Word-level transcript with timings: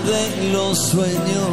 de 0.00 0.52
los 0.52 0.78
sueños. 0.78 1.48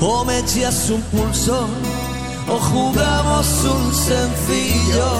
O 0.00 0.24
me 0.24 0.38
echas 0.38 0.90
un 0.90 1.00
pulso 1.02 1.66
o 2.48 2.58
jugamos 2.58 3.46
un 3.64 3.94
sencillo. 3.94 5.10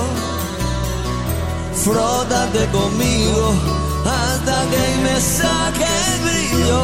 Frótate 1.74 2.66
conmigo 2.70 3.54
hasta 4.04 4.62
que 4.70 5.02
me 5.02 5.20
saque 5.20 5.84
el 5.84 6.20
brillo. 6.24 6.82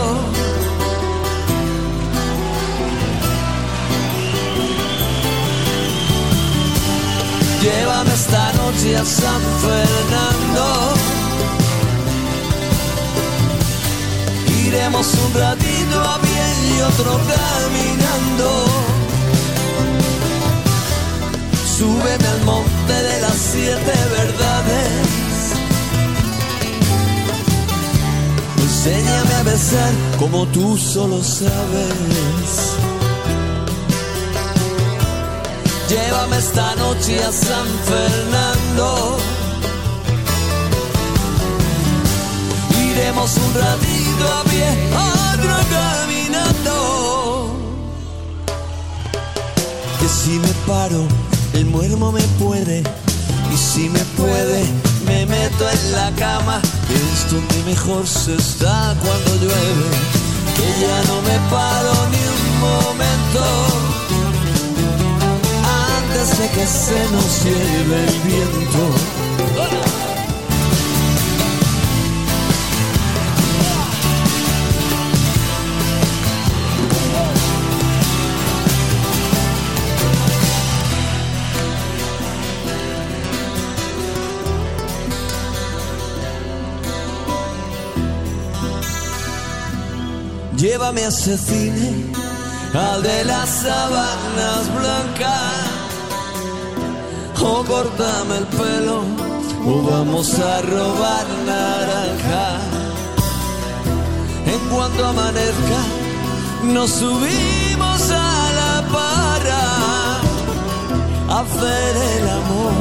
Llévame 7.62 8.14
esta 8.14 8.52
noche 8.54 8.96
a 8.96 9.04
San 9.04 9.42
Fernando. 9.60 11.09
Iremos 14.72 15.14
un 15.14 15.34
ratito 15.34 16.00
a 16.00 16.20
pie 16.20 16.46
y 16.70 16.80
otro 16.82 17.20
caminando. 17.30 18.50
Súbeme 21.76 22.28
al 22.34 22.42
monte 22.44 22.92
de 22.92 23.20
las 23.20 23.36
siete 23.36 23.94
verdades. 24.16 25.40
Enséñame 28.62 29.34
a 29.34 29.42
besar 29.42 29.92
como 30.20 30.46
tú 30.46 30.78
solo 30.78 31.20
sabes. 31.20 32.76
Llévame 35.88 36.38
esta 36.38 36.76
noche 36.76 37.24
a 37.24 37.32
San 37.32 37.66
Fernando. 37.88 39.18
Iremos 42.88 43.36
un 43.36 43.54
ratito 43.60 44.09
Que 50.00 50.08
si 50.08 50.38
me 50.38 50.48
paro, 50.66 51.06
el 51.54 51.66
muermo 51.66 52.12
me 52.12 52.22
puede. 52.38 52.82
Y 53.52 53.56
si 53.56 53.88
me 53.88 54.00
puede, 54.16 54.64
me 55.04 55.26
meto 55.26 55.68
en 55.68 55.92
la 55.92 56.10
cama. 56.16 56.60
Es 56.88 57.30
donde 57.30 57.62
mejor 57.64 58.06
se 58.06 58.34
está 58.36 58.94
cuando 59.02 59.34
llueve. 59.36 59.88
Que 60.56 60.68
ya 60.80 61.02
no 61.08 61.22
me 61.22 61.38
paro 61.50 61.92
ni 62.12 62.22
un 62.36 62.60
momento 62.60 63.42
antes 65.98 66.38
de 66.38 66.48
que 66.48 66.66
se 66.66 67.00
nos 67.12 67.44
lleve 67.44 68.04
el 68.08 68.20
viento. 68.20 68.99
Llévame 90.90 91.04
a 91.04 91.08
ese 91.08 91.38
cine, 91.38 92.10
al 92.74 93.00
de 93.00 93.24
las 93.24 93.48
sabanas 93.48 94.74
blancas 94.74 95.52
o 97.40 97.64
cortame 97.64 98.38
el 98.38 98.46
pelo 98.46 99.04
o 99.66 99.82
vamos 99.88 100.34
a 100.40 100.62
robar 100.62 101.26
naranja. 101.46 102.58
En 104.46 104.58
cuanto 104.68 105.06
amanezca, 105.06 105.80
nos 106.64 106.90
subimos 106.90 108.10
a 108.10 108.50
la 108.58 108.84
para 108.92 109.62
a 111.28 111.40
hacer 111.40 111.96
el 112.16 112.28
amor 112.30 112.74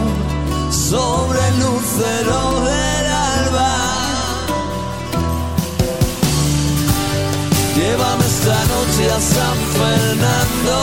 sobre 0.72 1.48
el 1.48 1.60
lucero 1.60 2.62
del 2.66 3.06
alba. 3.06 3.79
Llévame 7.90 8.24
esta 8.24 8.60
noche 8.74 9.04
a 9.10 9.20
San 9.20 9.58
Fernando. 9.80 10.78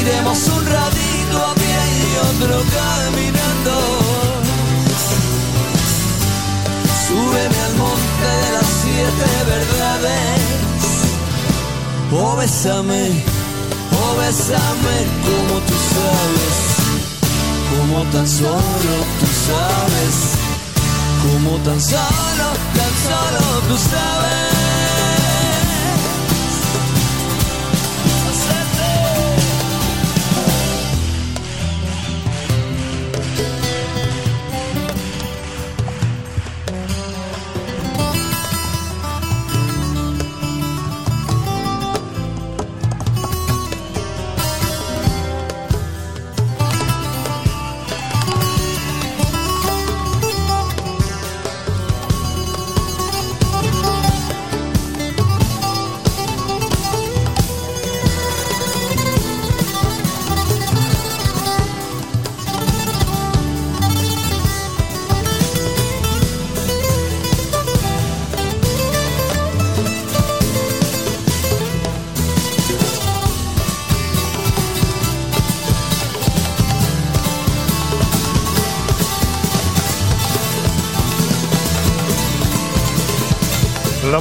Iremos 0.00 0.38
un 0.46 0.64
ratito 0.64 1.36
a 1.50 1.54
pie 1.60 1.80
y 1.98 2.10
otro 2.28 2.56
caminando. 2.78 3.76
Súbeme 7.04 7.58
al 7.66 7.74
monte 7.82 8.28
de 8.42 8.50
las 8.56 8.68
siete 8.80 9.28
verdades. 9.54 10.42
O 12.12 12.36
bésame, 12.36 13.24
o 14.02 14.16
bésame 14.20 14.96
como 15.26 15.54
tú 15.68 15.76
sabes. 15.94 16.56
Como 17.70 18.04
tan 18.12 18.28
solo 18.28 18.94
tú 19.18 19.26
sabes. 19.48 20.29
Como 21.22 21.56
tan 21.58 21.80
solo, 21.80 22.46
tan 22.74 22.92
solo 23.04 23.60
tú 23.68 23.76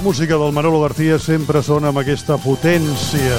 música 0.10 0.38
del 0.38 0.52
Manolo 0.52 0.82
García 0.82 1.20
sempre 1.22 1.62
sona 1.62 1.92
amb 1.92 2.00
aquesta 2.02 2.34
potència. 2.42 3.36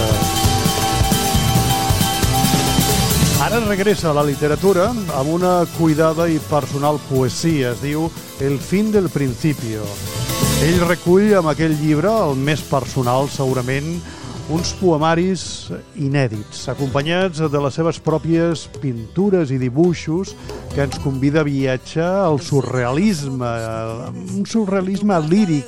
Ara 3.42 3.58
regressa 3.64 4.12
a 4.12 4.14
la 4.14 4.22
literatura 4.22 4.84
amb 5.18 5.32
una 5.32 5.64
cuidada 5.74 6.28
i 6.30 6.38
personal 6.46 7.00
poesia. 7.08 7.72
Es 7.72 7.82
diu 7.82 8.06
El 8.38 8.60
fin 8.62 8.92
del 8.94 9.10
principio. 9.10 9.82
Ell 10.62 10.78
recull 10.86 11.34
amb 11.34 11.50
aquell 11.50 11.74
llibre, 11.80 12.12
el 12.30 12.38
més 12.38 12.62
personal 12.62 13.26
segurament, 13.34 13.96
uns 14.54 14.70
poemaris 14.78 15.42
inèdits, 15.98 16.68
acompanyats 16.70 17.42
de 17.50 17.66
les 17.66 17.74
seves 17.74 17.98
pròpies 17.98 18.68
pintures 18.78 19.50
i 19.50 19.58
dibuixos 19.58 20.36
que 20.74 20.82
ens 20.82 20.98
convida 21.00 21.40
a 21.40 21.44
viatjar 21.44 22.26
al 22.26 22.40
surrealisme, 22.40 23.48
un 24.36 24.46
surrealisme 24.46 25.18
líric, 25.28 25.66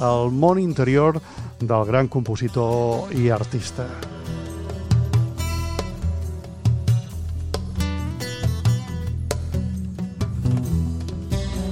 al 0.00 0.30
món 0.32 0.58
interior 0.58 1.20
del 1.60 1.84
gran 1.84 2.08
compositor 2.08 3.12
i 3.12 3.28
artista. 3.28 3.86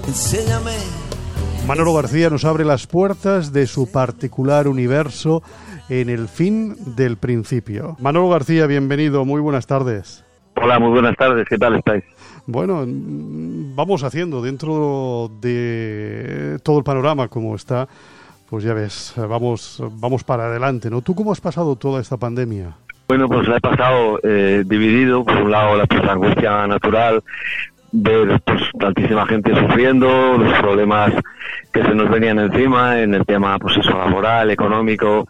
Enséñame. 0.07 0.77
Manolo 1.67 1.95
García 1.95 2.31
nos 2.31 2.45
abre 2.45 2.65
las 2.65 2.87
puertas 2.87 3.53
de 3.53 3.67
su 3.67 3.91
particular 3.91 4.69
universo 4.69 5.43
en 5.89 6.09
el 6.09 6.29
fin 6.29 6.77
del 6.97 7.17
principio. 7.17 7.97
Manolo 8.01 8.29
García, 8.29 8.67
bienvenido, 8.67 9.25
muy 9.25 9.41
buenas 9.41 9.67
tardes. 9.67 10.25
Hola, 10.55 10.79
muy 10.79 10.91
buenas 10.91 11.17
tardes, 11.17 11.47
¿qué 11.49 11.59
tal 11.59 11.77
estáis? 11.77 12.05
Bueno, 12.47 12.85
mm, 12.87 13.75
vamos 13.75 14.05
haciendo 14.05 14.41
dentro 14.41 15.31
de 15.41 16.59
todo 16.63 16.79
el 16.79 16.85
panorama 16.85 17.29
como 17.29 17.57
está, 17.57 17.89
pues 18.49 18.65
ya 18.65 18.73
ves, 18.73 19.15
vamos, 19.17 19.83
vamos 19.99 20.23
para 20.23 20.47
adelante, 20.47 20.89
¿no? 20.89 21.03
¿Tú 21.03 21.15
cómo 21.15 21.33
has 21.33 21.41
pasado 21.41 21.75
toda 21.77 22.01
esta 22.01 22.17
pandemia? 22.17 22.77
Bueno, 23.09 23.29
pues 23.29 23.47
la 23.49 23.57
he 23.57 23.61
pasado 23.61 24.21
eh, 24.23 24.65
dividido, 24.67 25.25
por 25.25 25.37
un 25.37 25.51
lado 25.51 25.77
la, 25.77 25.87
pues, 25.87 26.03
angustia 26.05 26.67
natural, 26.67 27.23
ver 27.93 28.41
pues 28.45 28.63
tantísima 28.79 29.27
gente 29.27 29.55
sufriendo, 29.55 30.37
los 30.39 30.59
problemas 30.59 31.13
que 31.73 31.83
se 31.83 31.95
nos 31.95 32.11
venían 32.11 32.39
encima 32.39 33.01
en 33.01 33.15
el 33.15 33.25
tema 33.25 33.59
pues 33.59 33.77
laboral, 33.87 34.51
económico, 34.51 35.29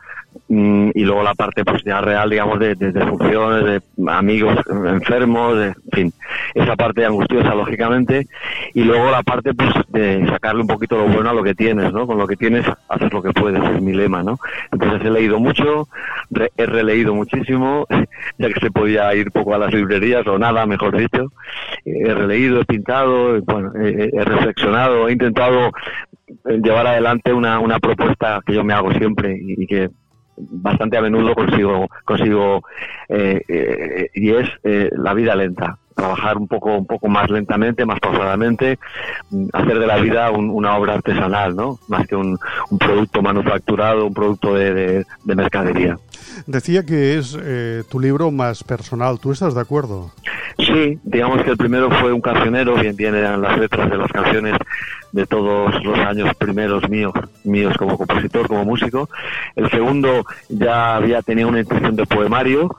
y 0.49 1.05
luego 1.05 1.25
la 1.25 1.35
parte 1.35 1.65
pues 1.65 1.83
ya 1.85 2.01
real 2.01 2.31
digamos 2.31 2.61
de, 2.61 2.77
de, 2.77 2.93
de 2.93 3.07
funciones 3.07 3.65
de 3.65 4.11
amigos 4.11 4.57
enfermos 4.69 5.59
de, 5.59 5.67
en 5.67 5.91
fin 5.93 6.13
esa 6.55 6.77
parte 6.77 7.05
angustiosa 7.05 7.53
lógicamente 7.55 8.29
y 8.73 8.85
luego 8.85 9.11
la 9.11 9.25
parte 9.25 9.55
pues 9.55 9.71
de 9.89 10.25
sacarle 10.29 10.61
un 10.61 10.69
poquito 10.69 10.99
lo 10.99 11.09
bueno 11.09 11.31
a 11.31 11.35
lo 11.35 11.43
que 11.43 11.55
tienes 11.55 11.93
no 11.93 12.07
con 12.07 12.19
lo 12.19 12.29
que 12.29 12.37
tienes 12.37 12.65
haces 12.89 13.13
lo 13.13 13.23
que 13.23 13.33
puedes 13.33 13.61
es 13.61 13.83
mi 13.83 13.93
lema 13.93 14.23
no 14.23 14.39
entonces 14.71 15.05
he 15.05 15.11
leído 15.11 15.41
mucho 15.41 15.89
he 16.57 16.67
releído 16.67 17.13
muchísimo 17.13 17.85
ya 18.39 18.49
que 18.49 18.61
se 18.61 18.71
podía 18.71 19.13
ir 19.17 19.33
poco 19.33 19.53
a 19.53 19.59
las 19.59 19.75
librerías 19.75 20.25
o 20.29 20.39
nada 20.39 20.65
mejor 20.65 20.97
dicho 20.97 21.33
he 21.85 22.15
releído 22.15 22.61
he 22.61 22.65
pintado 22.65 23.41
bueno 23.43 23.73
he, 23.75 24.11
he 24.13 24.25
reflexionado 24.25 25.09
he 25.09 25.13
intentado 25.13 25.73
llevar 26.45 26.87
adelante 26.87 27.33
una, 27.33 27.59
una 27.59 27.81
propuesta 27.81 28.41
que 28.47 28.55
yo 28.55 28.63
me 28.63 28.75
hago 28.75 28.93
siempre 28.93 29.37
y 29.41 29.67
que 29.67 29.91
bastante 30.37 30.97
a 30.97 31.03
menudo 31.03 31.35
consigo 31.35 31.89
consigo 32.05 32.63
eh, 33.09 33.41
eh, 33.49 34.11
y 34.15 34.31
es 34.33 34.49
eh, 34.65 34.91
la 34.93 35.15
vida 35.15 35.35
lenta. 35.35 35.79
Trabajar 35.95 36.37
un 36.37 36.47
poco 36.47 36.77
un 36.77 36.87
poco 36.87 37.09
más 37.09 37.31
lentamente 37.31 37.87
más 37.87 37.99
pausadamente 38.01 38.79
hacer 39.55 39.79
de 39.79 39.87
la 39.87 39.97
vida 39.97 40.31
un, 40.31 40.51
una 40.51 40.77
obra 40.77 40.93
artesanal 40.95 41.57
no 41.57 41.79
más 41.89 42.07
que 42.07 42.15
un, 42.15 42.39
un 42.71 42.79
producto 42.79 43.23
manufacturado 43.23 44.05
un 44.05 44.13
producto 44.13 44.53
de, 44.53 45.07
de 45.25 45.35
mercadería 45.35 45.99
decía 46.47 46.85
que 46.85 47.19
es 47.19 47.37
eh, 47.41 47.83
tu 47.89 48.01
libro 48.01 48.31
más 48.31 48.65
personal 48.65 49.19
tú 49.21 49.33
estás 49.33 49.55
de 49.55 49.61
acuerdo 49.61 50.13
sí 50.59 50.99
digamos 51.05 51.43
que 51.43 51.51
el 51.51 51.57
primero 51.57 51.91
fue 51.91 52.13
un 52.13 52.21
cancionero 52.21 52.75
bien 52.75 52.97
bien 52.97 53.15
eran 53.15 53.41
las 53.43 53.59
letras 53.59 53.91
de 53.91 53.99
las 53.99 54.11
canciones 54.11 54.57
de 55.17 55.27
todos 55.27 55.83
los 55.83 55.99
años 55.99 56.35
primeros 56.37 56.89
míos, 56.91 57.15
míos 57.43 57.75
como 57.79 57.97
compositor, 57.97 58.47
como 58.49 58.65
músico. 58.67 59.09
El 59.55 59.71
segundo 59.71 60.27
ya 60.51 60.97
había 60.97 61.23
tenido 61.23 61.49
una 61.49 61.61
intención 61.61 61.97
de 61.97 62.05
poemario 62.05 62.77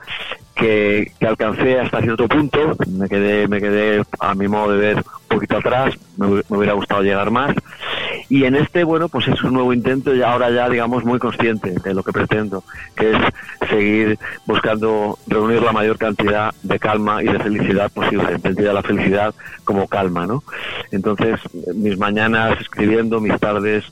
que, 0.58 1.12
alcancé 1.26 1.78
hasta 1.78 2.02
cierto 2.02 2.28
punto. 2.28 2.76
Me 2.88 3.08
quedé, 3.08 3.48
me 3.48 3.60
quedé 3.60 4.02
a 4.18 4.34
mi 4.34 4.48
modo 4.48 4.72
de 4.72 4.78
ver 4.78 4.96
un 4.96 5.28
poquito 5.28 5.56
atrás. 5.56 5.94
Me, 6.16 6.26
me 6.26 6.56
hubiera 6.56 6.74
gustado 6.74 7.02
llegar 7.02 7.30
más. 7.30 7.54
Y 8.28 8.44
en 8.44 8.56
este, 8.56 8.84
bueno, 8.84 9.08
pues 9.08 9.26
es 9.28 9.42
un 9.42 9.54
nuevo 9.54 9.72
intento 9.72 10.14
y 10.14 10.22
ahora 10.22 10.50
ya, 10.50 10.68
digamos, 10.68 11.04
muy 11.04 11.18
consciente 11.18 11.70
de 11.82 11.94
lo 11.94 12.02
que 12.02 12.12
pretendo, 12.12 12.62
que 12.94 13.12
es 13.12 13.18
seguir 13.70 14.18
buscando 14.44 15.18
reunir 15.26 15.62
la 15.62 15.72
mayor 15.72 15.96
cantidad 15.96 16.54
de 16.62 16.78
calma 16.78 17.22
y 17.22 17.26
de 17.26 17.38
felicidad 17.38 17.90
posible, 17.90 18.32
entendida 18.32 18.74
la 18.74 18.82
felicidad 18.82 19.34
como 19.64 19.88
calma, 19.88 20.26
¿no? 20.26 20.42
Entonces, 20.90 21.40
mis 21.74 21.96
mañanas 21.98 22.60
escribiendo, 22.60 23.18
mis 23.20 23.38
tardes, 23.40 23.84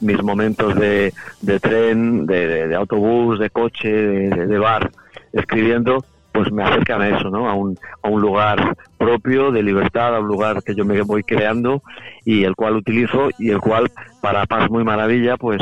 mis 0.00 0.22
momentos 0.22 0.76
de, 0.76 1.12
de 1.40 1.58
tren, 1.58 2.26
de, 2.26 2.68
de, 2.68 2.74
autobús, 2.76 3.40
de 3.40 3.50
coche, 3.50 3.90
de 3.90 4.58
bar, 4.58 4.90
escribiendo, 5.32 6.04
pues 6.32 6.50
me 6.52 6.62
acercan 6.62 7.02
a 7.02 7.16
eso, 7.16 7.30
¿no? 7.30 7.48
A 7.48 7.54
un, 7.54 7.76
a 8.02 8.08
un 8.08 8.20
lugar 8.20 8.76
propio 8.98 9.50
de 9.50 9.62
libertad, 9.62 10.14
a 10.14 10.20
un 10.20 10.28
lugar 10.28 10.62
que 10.62 10.74
yo 10.74 10.84
me 10.84 11.00
voy 11.02 11.22
creando 11.22 11.82
y 12.24 12.44
el 12.44 12.54
cual 12.54 12.76
utilizo 12.76 13.30
y 13.38 13.50
el 13.50 13.60
cual 13.60 13.90
para 14.20 14.46
paz 14.46 14.70
muy 14.70 14.84
maravilla, 14.84 15.36
pues 15.36 15.60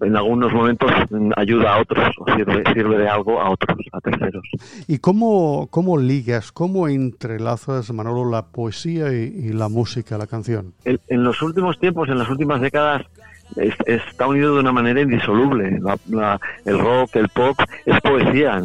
en 0.00 0.16
algunos 0.16 0.52
momentos 0.52 0.90
ayuda 1.36 1.74
a 1.74 1.80
otros 1.80 2.08
o 2.18 2.34
sirve, 2.34 2.62
sirve 2.74 2.98
de 2.98 3.08
algo 3.08 3.40
a 3.40 3.50
otros, 3.50 3.78
a 3.92 4.00
terceros. 4.00 4.42
¿Y 4.86 4.98
cómo, 4.98 5.68
cómo 5.70 5.98
ligas, 5.98 6.52
cómo 6.52 6.88
entrelazas, 6.88 7.92
Manolo, 7.92 8.30
la 8.30 8.46
poesía 8.46 9.12
y, 9.12 9.22
y 9.24 9.52
la 9.52 9.68
música, 9.68 10.18
la 10.18 10.26
canción? 10.26 10.74
En, 10.84 11.00
en 11.08 11.24
los 11.24 11.40
últimos 11.42 11.78
tiempos, 11.78 12.08
en 12.08 12.18
las 12.18 12.28
últimas 12.28 12.60
décadas, 12.60 13.06
es, 13.56 13.74
está 13.86 14.26
unido 14.26 14.54
de 14.54 14.60
una 14.60 14.72
manera 14.72 15.00
indisoluble. 15.00 15.78
La, 15.80 15.98
la, 16.08 16.40
el 16.64 16.78
rock, 16.78 17.16
el 17.16 17.28
pop, 17.28 17.58
es 17.84 18.00
poesía. 18.00 18.60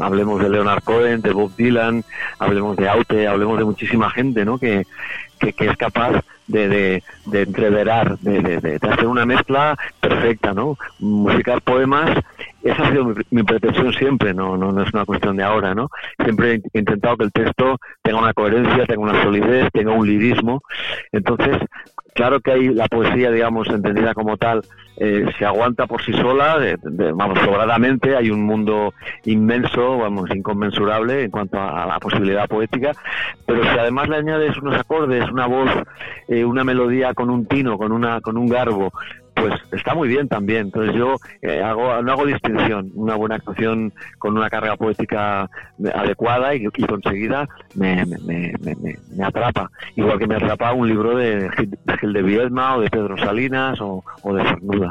Hablemos 0.00 0.40
de 0.42 0.50
Leonard 0.50 0.82
Cohen, 0.82 1.20
de 1.22 1.32
Bob 1.32 1.54
Dylan, 1.56 2.04
hablemos 2.38 2.76
de 2.76 2.88
Aute, 2.88 3.26
hablemos 3.26 3.58
de 3.58 3.64
muchísima 3.64 4.10
gente, 4.10 4.44
¿no? 4.44 4.58
Que, 4.58 4.86
que, 5.38 5.54
es 5.58 5.76
capaz 5.76 6.22
de, 6.46 6.68
de, 6.68 7.02
de 7.26 7.42
entreverar, 7.42 8.18
de, 8.18 8.40
de, 8.40 8.60
de, 8.60 8.88
hacer 8.88 9.06
una 9.06 9.24
mezcla 9.24 9.78
perfecta, 10.00 10.52
¿no? 10.52 10.76
Musicar 10.98 11.62
poemas, 11.62 12.18
esa 12.62 12.82
ha 12.82 12.90
sido 12.90 13.04
mi, 13.04 13.14
mi 13.30 13.42
pretensión 13.42 13.92
siempre, 13.92 14.34
no, 14.34 14.56
no, 14.56 14.72
no 14.72 14.82
es 14.82 14.92
una 14.92 15.04
cuestión 15.04 15.36
de 15.36 15.42
ahora, 15.42 15.74
¿no? 15.74 15.88
Siempre 16.22 16.60
he 16.72 16.78
intentado 16.78 17.16
que 17.16 17.24
el 17.24 17.32
texto 17.32 17.76
tenga 18.02 18.18
una 18.18 18.34
coherencia, 18.34 18.86
tenga 18.86 19.02
una 19.02 19.22
solidez, 19.22 19.68
tenga 19.72 19.92
un 19.92 20.06
lirismo. 20.06 20.62
Entonces, 21.12 21.56
claro 22.14 22.40
que 22.40 22.52
hay 22.52 22.68
la 22.68 22.86
poesía, 22.86 23.30
digamos, 23.30 23.68
entendida 23.68 24.14
como 24.14 24.36
tal, 24.36 24.62
eh, 24.98 25.24
se 25.38 25.46
aguanta 25.46 25.86
por 25.86 26.02
sí 26.02 26.12
sola, 26.12 26.58
de, 26.58 26.76
vamos, 27.12 27.38
sobradamente, 27.38 28.16
hay 28.16 28.30
un 28.30 28.42
mundo 28.42 28.92
inmenso, 29.24 29.96
vamos, 29.96 30.28
inconmensurable 30.34 31.24
en 31.24 31.30
cuanto 31.30 31.58
a, 31.58 31.84
a, 31.84 31.86
la 31.86 31.98
posibilidad 31.98 32.46
poética, 32.46 32.92
pero 33.46 33.62
si 33.62 33.78
además 33.78 34.10
le 34.10 34.16
añades 34.16 34.58
unos 34.58 34.78
acordes, 34.78 35.30
una 35.30 35.46
voz, 35.46 35.70
eh, 36.28 36.44
una 36.44 36.64
melodía 36.64 37.14
con 37.14 37.30
un 37.30 37.46
tino, 37.46 37.78
con 37.78 37.92
una, 37.92 38.20
con 38.20 38.36
un 38.36 38.48
garbo, 38.48 38.92
pues 39.40 39.54
está 39.72 39.94
muy 39.94 40.08
bien 40.08 40.28
también. 40.28 40.62
Entonces 40.62 40.94
yo 40.94 41.16
eh, 41.42 41.62
hago, 41.62 42.02
no 42.02 42.12
hago 42.12 42.26
distinción. 42.26 42.90
Una 42.94 43.14
buena 43.16 43.38
canción 43.38 43.92
con 44.18 44.36
una 44.36 44.50
carga 44.50 44.76
poética 44.76 45.48
adecuada 45.94 46.54
y, 46.54 46.66
y 46.76 46.84
conseguida 46.84 47.48
me, 47.74 48.04
me, 48.06 48.52
me, 48.60 48.74
me, 49.16 49.24
atrapa. 49.24 49.70
Igual 49.96 50.18
que 50.18 50.26
me 50.26 50.36
atrapa 50.36 50.72
un 50.72 50.88
libro 50.88 51.16
de, 51.16 51.48
de 51.48 51.98
Gil 51.98 52.12
de 52.12 52.22
Viedma 52.22 52.76
o 52.76 52.80
de 52.80 52.90
Pedro 52.90 53.16
Salinas 53.18 53.80
o, 53.80 54.04
o 54.22 54.34
de 54.34 54.44
Cernuda. 54.44 54.90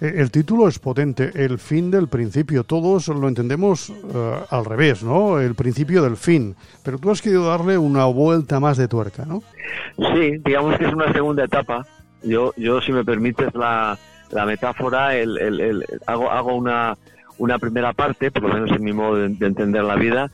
El 0.00 0.30
título 0.30 0.68
es 0.68 0.78
potente, 0.78 1.30
el 1.34 1.58
fin 1.58 1.90
del 1.90 2.08
principio. 2.08 2.64
Todos 2.64 3.08
lo 3.08 3.28
entendemos 3.28 3.90
uh, 3.90 4.44
al 4.50 4.64
revés, 4.64 5.02
¿no? 5.02 5.40
El 5.40 5.54
principio 5.54 6.02
del 6.02 6.16
fin. 6.16 6.56
Pero 6.84 6.98
tú 6.98 7.10
has 7.10 7.22
querido 7.22 7.46
darle 7.48 7.78
una 7.78 8.04
vuelta 8.06 8.60
más 8.60 8.76
de 8.76 8.88
tuerca, 8.88 9.24
¿no? 9.24 9.42
Sí, 9.96 10.38
digamos 10.44 10.76
que 10.76 10.86
es 10.86 10.92
una 10.92 11.12
segunda 11.12 11.44
etapa 11.44 11.86
yo, 12.22 12.52
yo 12.56 12.80
si 12.80 12.92
me 12.92 13.04
permites 13.04 13.54
la, 13.54 13.98
la 14.30 14.46
metáfora, 14.46 15.16
el, 15.16 15.38
el, 15.38 15.60
el, 15.60 15.84
hago, 16.06 16.30
hago 16.30 16.54
una, 16.54 16.96
una 17.38 17.58
primera 17.58 17.92
parte, 17.92 18.30
por 18.30 18.42
lo 18.42 18.54
menos 18.54 18.70
en 18.72 18.84
mi 18.84 18.92
modo 18.92 19.16
de, 19.16 19.28
de 19.28 19.46
entender 19.46 19.84
la 19.84 19.96
vida, 19.96 20.30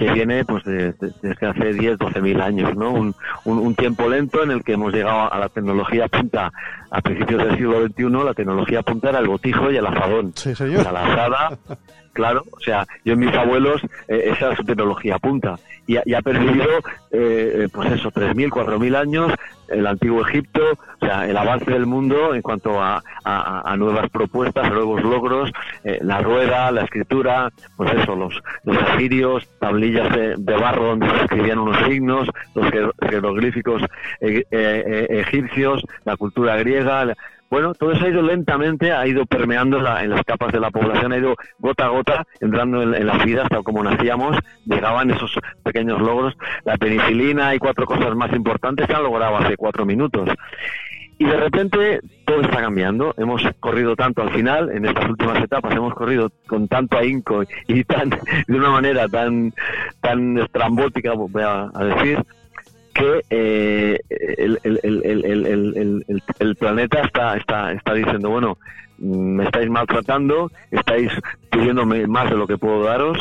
que 0.00 0.10
viene 0.12 0.44
pues 0.46 0.64
de, 0.64 0.92
de, 0.92 1.12
desde 1.20 1.46
hace 1.46 1.74
10, 1.74 1.98
12 1.98 2.22
mil 2.22 2.40
años, 2.40 2.74
¿no? 2.74 2.90
Un, 2.90 3.14
un, 3.44 3.58
un, 3.58 3.74
tiempo 3.74 4.08
lento 4.08 4.42
en 4.42 4.50
el 4.50 4.64
que 4.64 4.72
hemos 4.72 4.94
llegado 4.94 5.30
a 5.30 5.38
la 5.38 5.50
tecnología 5.50 6.08
punta 6.08 6.50
a 6.90 7.00
principios 7.02 7.44
del 7.44 7.56
siglo 7.56 7.86
XXI, 7.86 8.24
la 8.24 8.34
tecnología 8.34 8.82
punta 8.82 9.10
era 9.10 9.18
el 9.18 9.28
botijo 9.28 9.70
y 9.70 9.76
el 9.76 9.86
azadón. 9.86 10.32
Sí, 10.36 10.54
señor. 10.54 10.80
O 10.80 10.82
sea, 10.84 10.92
la 10.92 11.04
asada, 11.04 11.58
claro, 12.12 12.42
o 12.50 12.60
sea, 12.60 12.86
yo 13.04 13.14
en 13.14 13.20
mis 13.20 13.34
abuelos 13.34 13.82
eh, 14.08 14.30
esa 14.32 14.48
era 14.48 14.56
su 14.56 14.64
tecnología 14.64 15.18
punta. 15.18 15.56
Y, 15.86 15.96
ha 15.96 16.22
perdido, 16.22 16.66
eh, 17.10 17.68
pues 17.72 17.90
eso, 17.90 18.12
3.000, 18.12 18.48
4.000 18.50 18.96
años 18.96 19.32
el 19.66 19.86
antiguo 19.86 20.24
Egipto, 20.26 20.60
o 21.00 21.04
sea, 21.04 21.28
el 21.28 21.36
avance 21.36 21.70
del 21.70 21.86
mundo 21.86 22.34
en 22.34 22.42
cuanto 22.42 22.80
a, 22.80 23.02
nuevas 23.76 24.08
propuestas, 24.10 24.66
a 24.66 24.70
nuevos 24.70 25.02
logros, 25.02 25.50
eh, 25.84 25.98
la 26.02 26.20
rueda, 26.20 26.70
la 26.70 26.82
escritura, 26.82 27.50
pues 27.76 27.92
eso, 27.94 28.14
los, 28.14 28.40
los 28.64 28.76
asirios, 28.76 29.48
tablillas 29.58 30.12
de, 30.12 30.56
barro 30.56 30.88
donde 30.88 31.08
se 31.10 31.22
escribían 31.22 31.58
unos 31.58 31.76
signos, 31.86 32.28
los 32.54 32.66
jeroglíficos 33.00 33.82
egipcios, 34.20 35.84
la 36.04 36.16
cultura 36.16 36.56
griega, 36.56 37.14
bueno, 37.50 37.74
todo 37.74 37.90
eso 37.90 38.04
ha 38.04 38.08
ido 38.08 38.22
lentamente, 38.22 38.92
ha 38.92 39.04
ido 39.06 39.26
permeando 39.26 39.78
en, 39.78 40.10
las 40.10 40.24
capas 40.24 40.52
de 40.52 40.60
la 40.60 40.70
población, 40.70 41.12
ha 41.12 41.18
ido 41.18 41.34
gota 41.58 41.86
a 41.86 41.88
gota 41.88 42.26
entrando 42.40 42.82
en, 42.82 43.06
las 43.06 43.24
vidas, 43.24 43.48
tal 43.48 43.64
como 43.64 43.82
nacíamos, 43.82 44.36
llegaban 44.64 45.10
esos 45.10 45.36
pequeños 45.64 46.00
logros. 46.00 46.36
La 46.64 46.76
penicilina 46.76 47.52
y 47.54 47.58
cuatro 47.58 47.86
cosas 47.86 48.14
más 48.14 48.32
importantes 48.32 48.86
se 48.86 48.94
han 48.94 49.02
logrado 49.02 49.36
hace 49.36 49.56
cuatro 49.56 49.84
minutos. 49.84 50.28
Y 51.18 51.24
de 51.24 51.36
repente 51.36 52.00
todo 52.24 52.40
está 52.40 52.60
cambiando. 52.60 53.14
Hemos 53.18 53.42
corrido 53.58 53.96
tanto 53.96 54.22
al 54.22 54.30
final, 54.30 54.70
en 54.70 54.86
estas 54.86 55.10
últimas 55.10 55.42
etapas, 55.42 55.74
hemos 55.74 55.92
corrido 55.94 56.30
con 56.46 56.68
tanto 56.68 56.96
ahínco 56.96 57.42
y 57.66 57.82
tan, 57.84 58.10
de 58.10 58.56
una 58.56 58.70
manera 58.70 59.08
tan, 59.08 59.52
tan 60.00 60.38
estrambótica, 60.38 61.12
voy 61.14 61.42
a 61.42 61.68
decir, 61.84 62.24
que 63.00 63.24
eh, 63.30 63.98
el, 64.38 64.58
el, 66.38 66.56
planeta 66.56 67.00
está, 67.00 67.36
está, 67.36 67.72
está 67.72 67.94
diciendo, 67.94 68.30
bueno, 68.30 68.58
me 68.98 69.44
estáis 69.44 69.70
maltratando, 69.70 70.50
estáis 70.70 71.10
pidiéndome 71.50 72.06
más 72.06 72.30
de 72.30 72.36
lo 72.36 72.46
que 72.46 72.58
puedo 72.58 72.84
daros, 72.84 73.18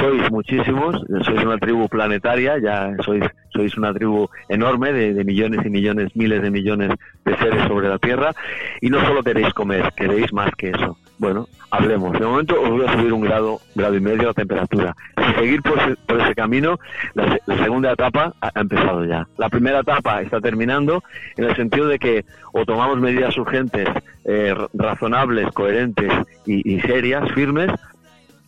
sois 0.00 0.30
muchísimos, 0.30 1.02
sois 1.24 1.42
una 1.42 1.56
tribu 1.58 1.88
planetaria, 1.88 2.58
ya 2.58 2.94
sois, 3.04 3.24
sois 3.54 3.76
una 3.76 3.92
tribu 3.94 4.28
enorme 4.48 4.92
de, 4.92 5.24
millones 5.24 5.64
y 5.64 5.70
millones, 5.70 6.14
miles 6.14 6.42
de 6.42 6.50
millones 6.50 6.90
de 7.24 7.36
seres 7.36 7.66
sobre 7.68 7.88
la 7.88 7.98
Tierra, 7.98 8.32
y 8.80 8.90
no 8.90 9.00
solo 9.06 9.22
queréis 9.22 9.52
comer, 9.54 9.92
queréis 9.96 10.32
más 10.32 10.50
que 10.56 10.70
eso. 10.70 10.98
Bueno, 11.18 11.46
hablemos. 11.70 12.18
De 12.18 12.26
momento 12.26 12.60
os 12.60 12.70
voy 12.70 12.84
a 12.84 12.92
subir 12.92 13.12
un 13.12 13.20
grado, 13.20 13.60
grado 13.74 13.94
y 13.94 14.00
medio 14.00 14.24
la 14.24 14.34
temperatura. 14.34 14.96
Si 15.16 15.34
seguir 15.34 15.62
por 15.62 15.78
ese, 16.20 16.34
camino, 16.34 16.78
la, 17.14 17.38
segunda 17.62 17.92
etapa 17.92 18.34
ha, 18.40 18.60
empezado 18.60 19.04
ya. 19.04 19.26
La 19.38 19.48
primera 19.48 19.80
etapa 19.80 20.20
está 20.22 20.40
terminando 20.40 21.02
en 21.36 21.44
el 21.44 21.56
sentido 21.56 21.86
de 21.86 21.98
que 21.98 22.24
o 22.52 22.64
tomamos 22.64 22.98
medidas 22.98 23.36
urgentes, 23.36 23.88
eh, 24.24 24.54
razonables, 24.74 25.46
coherentes 25.52 26.12
y, 26.46 26.80
serias, 26.80 27.30
firmes, 27.32 27.70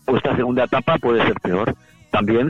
o 0.07 0.17
esta 0.17 0.35
segunda 0.37 0.65
etapa 0.65 0.99
puede 0.99 1.25
ser 1.25 1.35
peor 1.41 1.75
también, 2.11 2.49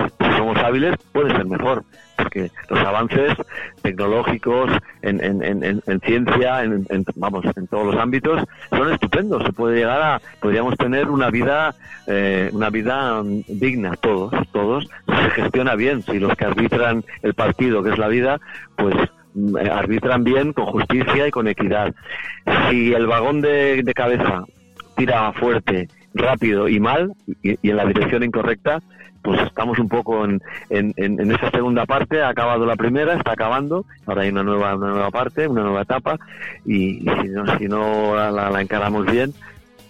puede 1.12 1.30
ser 1.30 1.46
mejor, 1.46 1.84
porque 2.16 2.50
los 2.68 2.78
avances 2.80 3.34
tecnológicos 3.82 4.70
en, 5.02 6.00
ciencia, 6.04 6.64
en, 6.64 6.86
vamos, 7.16 7.44
en 7.56 7.66
todos 7.66 7.94
los 7.94 8.02
ámbitos, 8.02 8.42
son 8.70 8.92
estupendos. 8.92 9.42
Se 9.44 9.52
puede 9.52 9.76
llegar 9.76 10.02
a, 10.02 10.20
podríamos 10.40 10.76
tener 10.76 11.08
una 11.08 11.30
vida, 11.30 11.74
eh, 12.06 12.50
una 12.52 12.70
vida 12.70 13.22
digna, 13.48 13.96
todos, 13.96 14.32
todos, 14.52 14.88
se 15.06 15.42
gestiona 15.42 15.74
bien, 15.74 16.02
si 16.02 16.18
los 16.18 16.34
que 16.36 16.44
arbitran 16.44 17.04
el 17.22 17.34
partido, 17.34 17.82
que 17.82 17.90
es 17.90 17.98
la 17.98 18.08
vida, 18.08 18.40
pues 18.76 18.94
mm, 19.34 19.56
arbitran 19.56 20.24
bien, 20.24 20.52
con 20.52 20.66
justicia 20.66 21.28
y 21.28 21.30
con 21.30 21.48
equidad. 21.48 21.94
Si 22.70 22.92
el 22.92 23.06
vagón 23.06 23.40
de, 23.40 23.82
cabeza 23.94 24.44
tira 24.96 25.32
fuerte, 25.32 25.88
rápido 26.14 26.68
y 26.68 26.80
mal, 26.80 27.12
y 27.42 27.70
en 27.70 27.76
la 27.76 27.84
dirección 27.84 28.22
incorrecta, 28.22 28.80
pues 29.26 29.40
estamos 29.42 29.76
un 29.80 29.88
poco 29.88 30.24
en, 30.24 30.40
en, 30.70 30.94
en, 30.96 31.32
esa 31.32 31.50
segunda 31.50 31.84
parte, 31.84 32.22
ha 32.22 32.28
acabado 32.28 32.64
la 32.64 32.76
primera, 32.76 33.14
está 33.14 33.32
acabando, 33.32 33.84
ahora 34.06 34.22
hay 34.22 34.28
una 34.28 34.44
nueva, 34.44 34.76
una 34.76 34.90
nueva 34.90 35.10
parte, 35.10 35.48
una 35.48 35.64
nueva 35.64 35.82
etapa, 35.82 36.16
y, 36.64 37.00
si 37.00 37.28
no, 37.28 37.58
si 37.58 37.66
no 37.66 38.14
la, 38.14 38.62
encaramos 38.62 39.04
bien, 39.06 39.34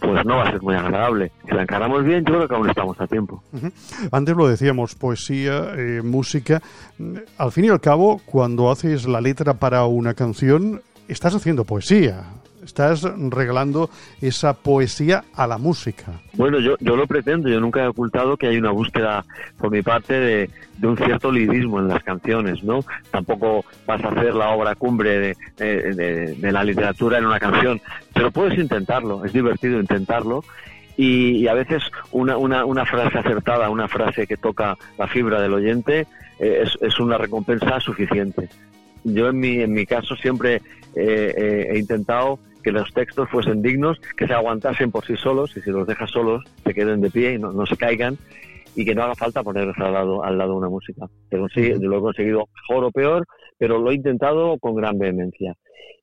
pues 0.01 0.25
no 0.25 0.39
va 0.39 0.45
a 0.45 0.53
ser 0.53 0.63
muy 0.63 0.75
agradable. 0.75 1.33
Si 1.47 1.55
la 1.55 1.63
encaramos 1.63 2.03
bien, 2.03 2.25
yo 2.25 2.35
creo 2.35 2.49
que 2.49 2.55
aún 2.55 2.71
estamos 2.71 2.99
a 2.99 3.07
tiempo. 3.07 3.43
Antes 4.11 4.35
lo 4.35 4.49
decíamos, 4.49 4.95
poesía, 4.95 5.75
eh, 5.77 6.01
música. 6.03 6.63
Al 7.37 7.53
fin 7.53 7.67
y 7.67 7.69
al 7.69 7.81
cabo, 7.81 8.23
cuando 8.25 8.71
haces 8.71 9.07
la 9.07 9.21
letra 9.21 9.53
para 9.53 9.85
una 9.85 10.15
canción, 10.15 10.81
estás 11.09 11.35
haciendo 11.35 11.67
poesía 11.67 12.25
estás 12.67 13.03
regalando 13.31 13.91
esa 14.21 14.55
poesía 14.55 15.25
a 15.35 15.47
la 15.47 15.59
música. 15.59 16.21
Bueno, 16.35 16.59
yo, 16.59 16.77
yo 16.81 16.97
lo 16.97 17.07
pretendo, 17.07 17.49
yo 17.49 17.61
nunca 17.61 17.83
he 17.83 17.89
ocultado 17.89 18.37
que 18.37 18.49
hay 18.49 18.59
una 18.59 18.71
búsqueda 18.71 19.25
por 19.59 19.71
mi 19.71 19.83
parte 19.83 20.15
de, 20.15 20.51
un 20.83 20.97
cierto 20.97 21.33
lirismo 21.33 21.81
en 21.81 21.89
las 21.89 22.03
canciones, 22.03 22.63
¿no? 22.63 22.81
Tampoco 23.11 23.65
vas 23.87 24.05
a 24.05 24.09
hacer 24.09 24.35
la 24.35 24.51
obra 24.51 24.75
cumbre 24.75 25.35
de, 25.57 26.37
la 26.53 26.65
literatura 26.65 27.19
en 27.19 27.27
una 27.27 27.41
canción, 27.41 27.81
pero 28.13 28.31
puedes 28.31 28.59
intentarlo, 28.59 29.25
es 29.25 29.33
divertido 29.33 29.81
intentarlo 29.81 30.45
y, 30.97 31.47
a 31.47 31.55
veces 31.55 31.83
una, 32.13 32.37
una, 32.37 32.65
una, 32.65 32.87
frase 32.87 33.19
acertada, 33.19 33.69
una 33.71 33.89
frase 33.89 34.27
que 34.27 34.37
toca 34.37 34.77
la 34.99 35.07
fibra 35.07 35.41
del 35.41 35.55
oyente 35.55 36.07
eh, 36.39 36.65
es, 36.81 37.01
una 37.01 37.19
recompensa 37.19 37.81
suficiente. 37.81 38.49
Yo 39.05 39.29
en 39.29 39.39
mi, 39.39 39.61
en 39.61 39.73
mi 39.73 39.87
caso 39.87 40.17
siempre 40.17 40.63
eh, 40.95 41.69
he 41.71 41.79
intentado 41.79 42.39
que 42.67 42.73
los 42.73 42.93
textos 42.93 43.29
fuesen 43.31 43.63
dignos, 43.63 43.97
que 44.17 44.27
se 44.27 44.33
aguantasen 44.33 44.91
por 44.91 45.07
sí 45.07 45.17
solos 45.17 45.57
y 45.57 45.61
si 45.61 45.71
los 45.71 45.87
dejas 45.87 46.11
solos 46.11 46.43
se 46.65 46.75
queden 46.75 47.01
de 47.01 47.11
pie 47.11 47.35
y 47.35 47.39
no, 47.39 47.65
se 47.65 47.77
caigan 47.77 48.19
y 48.75 48.85
que 48.85 48.93
no 48.93 49.05
haga 49.05 49.15
falta 49.15 49.45
ponerlos 49.45 49.77
al 49.79 49.93
lado, 49.93 50.25
al 50.25 50.37
lado 50.37 50.57
una 50.57 50.69
música. 50.69 51.07
lo 51.31 51.47
he 51.47 52.01
conseguido 52.01 52.49
mejor 52.57 52.85
o 52.85 52.91
peor, 52.91 53.25
pero 53.57 53.79
lo 53.79 53.93
he 53.93 53.95
intentado 53.95 54.59
con 54.59 54.75
gran 54.75 54.99
vehemencia. 54.99 55.55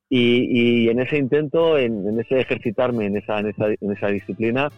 Y, 0.08 0.88
en 0.88 1.02
ese 1.02 1.18
intento, 1.18 1.78
en, 1.78 2.18
ese 2.22 2.40
ejercitarme 2.40 3.08
en 3.08 3.18
esa, 3.18 3.40
en 3.40 3.48
esa, 3.48 3.66
en 3.68 3.92
esa 3.92 4.08
disciplina, 4.08 4.70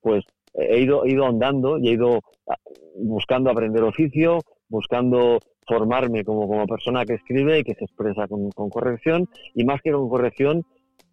pues 0.00 0.24
he 0.54 0.80
ido, 0.80 1.04
he 1.04 1.12
ido 1.12 1.24
andando 1.24 1.78
y 1.78 1.90
he 1.90 1.92
ido 1.92 2.18
ah, 2.48 2.56
buscando 2.96 3.50
aprender 3.50 3.84
oficio, 3.84 4.40
buscando 4.68 5.38
formarme 5.68 6.24
como, 6.24 6.48
como 6.48 6.66
persona 6.66 7.04
que 7.04 7.14
escribe 7.14 7.60
y 7.60 7.62
que 7.62 7.74
se 7.74 7.84
expresa 7.84 8.26
con, 8.26 8.50
con 8.50 8.70
corrección, 8.70 9.28
y 9.54 9.64
más 9.64 9.80
que 9.82 9.92
con 9.92 10.08
corrección, 10.08 10.64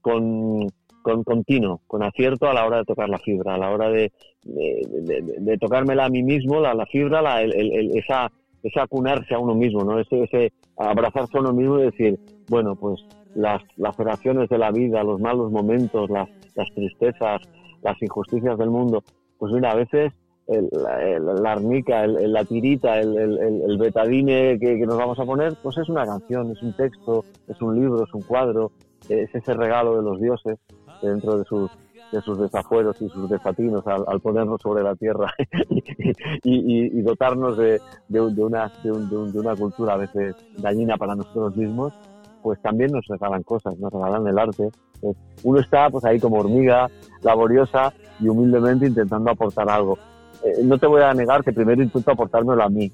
con, 0.06 0.68
con 1.02 1.24
continuo, 1.24 1.82
con 1.88 2.04
acierto 2.04 2.48
a 2.48 2.54
la 2.54 2.64
hora 2.64 2.78
de 2.78 2.84
tocar 2.86 3.10
la 3.10 3.18
fibra, 3.18 3.56
a 3.56 3.58
la 3.58 3.72
hora 3.72 3.90
de, 3.90 4.12
de, 4.44 5.58
tocármela 5.58 6.06
a 6.06 6.10
mí 6.10 6.22
mismo, 6.22 6.60
la, 6.60 6.76
la 6.76 6.86
fibra, 6.86 7.24
la, 7.24 7.42
el, 7.42 7.56
el, 7.56 7.98
esa, 7.98 8.32
esa 8.62 8.84
acunarse 8.84 9.34
a 9.34 9.40
uno 9.40 9.56
mismo, 9.56 9.84
¿no? 9.84 10.00
Ese, 10.00 10.22
ese 10.22 10.54
abrazarse 10.78 11.36
a 11.36 11.42
uno 11.42 11.54
mismo 11.54 11.80
y 11.80 11.86
decir, 11.86 12.20
bueno, 12.50 12.76
pues 12.76 13.04
las 13.34 13.64
laceraciones 13.78 14.48
de 14.48 14.60
la 14.60 14.70
vida, 14.70 15.04
los 15.04 15.20
malos 15.20 15.52
momentos, 15.52 16.08
las, 16.12 16.30
las 16.54 16.72
tristezas, 16.76 17.42
las 17.82 18.00
injusticias 18.00 18.60
del 18.60 18.70
mundo, 18.70 19.04
pues 19.40 19.54
mira, 19.54 19.72
a 19.72 19.76
veces 19.76 20.14
el, 20.46 20.70
la 20.72 21.52
arnica, 21.52 22.04
el, 22.04 22.32
la 22.32 22.46
tirita, 22.46 23.00
el, 23.00 23.18
el 23.18 23.78
betadine 23.80 24.60
que, 24.60 24.78
que, 24.78 24.86
nos 24.86 25.00
vamos 25.00 25.18
a 25.18 25.26
poner, 25.26 25.56
pues 25.64 25.80
es 25.80 25.90
una 25.90 26.06
canción, 26.06 26.52
es 26.52 26.62
un 26.62 26.74
texto, 26.74 27.26
es 27.48 27.60
un 27.60 27.76
libro, 27.76 28.04
es 28.04 28.14
un 28.14 28.22
cuadro, 28.22 28.72
es 29.10 29.34
ese 29.34 29.54
regalo 29.54 29.98
de 29.98 30.04
los 30.04 30.20
dioses 30.20 30.58
dentro 31.02 31.38
de 31.38 31.46
sus 31.46 31.72
de 32.12 32.22
sus 32.22 32.40
desafueros 32.40 33.02
y 33.02 33.10
sus 33.10 33.30
desatinos 33.30 33.84
al, 33.88 34.20
ponernos 34.22 34.62
sobre 34.62 34.84
la 34.84 34.96
tierra 34.96 35.34
y, 36.44 37.02
dotarnos 37.02 37.58
de, 37.58 37.82
de, 38.08 38.22
una, 38.22 38.72
de, 38.84 38.92
una 39.40 39.56
cultura 39.56 39.94
a 39.94 39.98
veces 39.98 40.36
dañina 40.58 40.98
para 40.98 41.16
nosotros 41.16 41.56
mismos, 41.56 41.94
pues 42.42 42.62
también 42.62 42.92
nos 42.92 43.06
regalan 43.08 43.44
cosas, 43.44 43.78
nos 43.80 43.92
regalan 43.92 44.28
el 44.28 44.38
arte. 44.38 44.70
Pues 45.02 45.18
uno 45.44 45.60
está 45.60 45.90
pues 45.90 46.06
ahí 46.06 46.20
como 46.20 46.38
hormiga, 46.38 46.90
laboriosa 47.22 47.94
y 48.20 48.28
humildemente 48.28 48.88
intentando 48.88 49.32
aportar 49.32 49.70
algo. 49.70 49.98
Eh, 50.44 50.64
no 50.64 50.78
te 50.78 50.88
voy 50.88 51.02
a 51.02 51.14
negar 51.14 51.44
que 51.44 51.54
primero 51.54 51.82
intento 51.82 52.12
aportármelo 52.12 52.64
a 52.64 52.70
mí. 52.70 52.92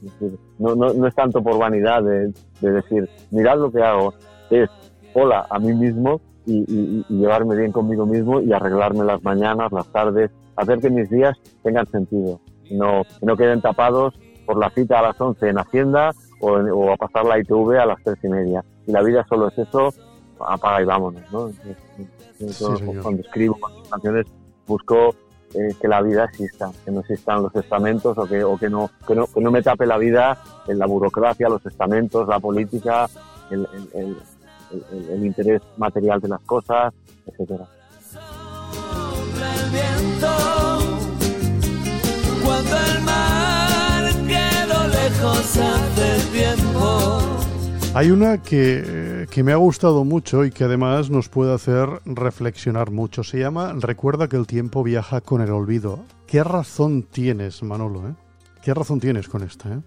no, 0.58 0.76
no, 0.76 0.94
no 0.94 1.08
es 1.08 1.16
tanto 1.16 1.44
por 1.44 1.58
vanidad 1.58 2.02
de, 2.02 2.34
de 2.62 2.72
decir, 2.72 3.10
mirad 3.30 3.58
lo 3.58 3.72
que 3.72 3.84
hago, 3.84 4.14
es 4.50 4.70
hola 5.14 5.46
a 5.50 5.60
mí 5.60 5.74
mismo 5.74 6.22
y, 6.46 7.06
llevarme 7.10 7.56
bien 7.56 7.72
conmigo 7.72 8.06
mismo 8.06 8.42
y 8.42 8.52
arreglarme 8.52 9.06
las 9.06 9.24
mañanas, 9.24 9.72
las 9.72 9.88
tardes, 9.92 10.32
hacer 10.56 10.80
que 10.80 10.90
mis 10.90 11.10
días 11.10 11.38
tengan 11.64 11.88
sentido, 11.88 12.40
no, 12.72 13.04
que 13.20 13.26
no 13.26 13.38
queden 13.38 13.62
tapados 13.62 14.14
por 14.46 14.58
la 14.58 14.70
cita 14.72 15.00
a 15.00 15.04
las 15.04 15.22
11 15.22 15.50
en 15.50 15.60
Hacienda 15.60 16.12
o, 16.42 16.92
a 16.92 16.98
pasar 16.98 17.26
la 17.26 17.40
ITV 17.40 17.80
a 17.80 17.86
las 17.86 18.04
tres 18.04 18.18
y 18.24 18.28
media. 18.28 18.66
Y 18.88 18.92
la 18.92 19.04
vida 19.04 19.26
solo 19.30 19.48
es 19.50 19.58
eso, 19.58 19.94
apaga 20.40 20.82
y 20.82 20.86
vámonos. 20.86 21.22
¿no? 21.32 21.52
cuando 23.04 23.22
escribo 23.22 23.58
canciones 23.90 24.26
busco 24.66 25.16
eh, 25.54 25.76
que 25.80 25.88
la 25.88 26.02
vida 26.02 26.26
exista, 26.26 26.72
que 26.86 26.92
no 26.92 27.02
existan 27.02 27.44
los 27.44 27.56
estamentos 27.56 28.18
o 28.18 28.26
que, 28.26 28.44
o 28.44 28.58
que, 28.58 28.70
no, 28.70 28.90
que, 29.06 29.14
no, 29.16 29.28
que 29.28 29.42
no 29.42 29.52
me 29.52 29.62
tape 29.62 29.86
la 29.86 29.98
vida 29.98 30.42
en 30.68 30.80
la 30.80 30.86
burocracia, 30.86 31.50
los 31.50 31.66
estamentos, 31.66 32.28
la 32.28 32.40
política, 32.40 33.10
el, 33.50 33.68
el, 33.74 34.02
el, 34.02 34.18
el, 35.12 35.26
interés 35.26 35.62
material 35.78 36.22
de 36.22 36.28
las 36.30 36.42
cosas, 36.42 36.94
etcétera. 37.26 37.66
Cuando 42.44 42.78
el 42.78 43.02
lejos 44.92 45.58
hace. 45.58 46.12
Hay 47.94 48.10
una 48.10 48.42
que, 48.42 49.28
que, 49.30 49.44
me 49.44 49.52
ha 49.52 49.58
gustado 49.58 50.06
mucho 50.06 50.46
y 50.46 50.52
que 50.52 50.64
además 50.64 51.10
nos 51.10 51.28
puede 51.28 51.54
hacer 51.54 51.90
reflexionar 52.06 52.90
mucho. 52.90 53.26
Se 53.26 53.40
llama 53.40 53.74
Recuerda 53.78 54.30
que 54.30 54.38
el 54.38 54.48
tiempo 54.48 54.82
viaja 54.82 55.20
con 55.20 55.42
el 55.42 55.52
olvido. 55.52 56.06
¿Qué 56.26 56.42
razón 56.42 57.04
tienes, 57.04 57.62
Manolo? 57.64 58.08
¿eh? 58.08 58.14
¿Qué 58.64 58.74
razón 58.74 59.02
tienes 59.02 59.28
con 59.28 59.44
esta? 59.44 59.74
¿eh? 59.74 59.82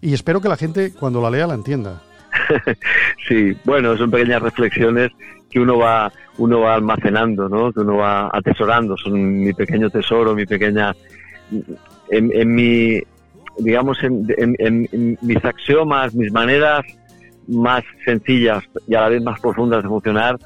Y 0.00 0.14
espero 0.14 0.40
que 0.40 0.48
la 0.48 0.56
gente 0.56 0.92
cuando 0.92 1.22
la 1.22 1.30
lea 1.30 1.46
la 1.46 1.54
entienda. 1.54 2.02
sí, 3.28 3.56
bueno, 3.64 3.96
son 3.96 4.10
pequeñas 4.10 4.42
reflexiones 4.42 5.10
que 5.50 5.60
uno 5.60 5.78
va 5.78 6.12
uno 6.38 6.60
va 6.60 6.74
almacenando, 6.74 7.48
¿no? 7.48 7.72
Que 7.72 7.80
uno 7.80 7.98
va 7.98 8.28
atesorando. 8.32 8.96
Son 8.96 9.40
mi 9.40 9.52
pequeño 9.52 9.88
tesoro, 9.88 10.34
mi 10.34 10.46
pequeña 10.46 10.94
en, 12.10 12.30
en 12.32 12.54
mi 12.54 13.00
digamos 13.58 14.02
en, 14.02 14.26
en 14.38 15.18
mis 15.20 15.44
axiomas, 15.44 16.14
mis 16.14 16.32
maneras 16.32 16.84
más 17.46 17.84
sencillas 18.04 18.64
y 18.86 18.94
a 18.94 19.02
la 19.02 19.08
vez 19.10 19.22
más 19.22 19.40
profundas 19.40 19.82
de 19.82 19.88
funcionar 19.88 20.38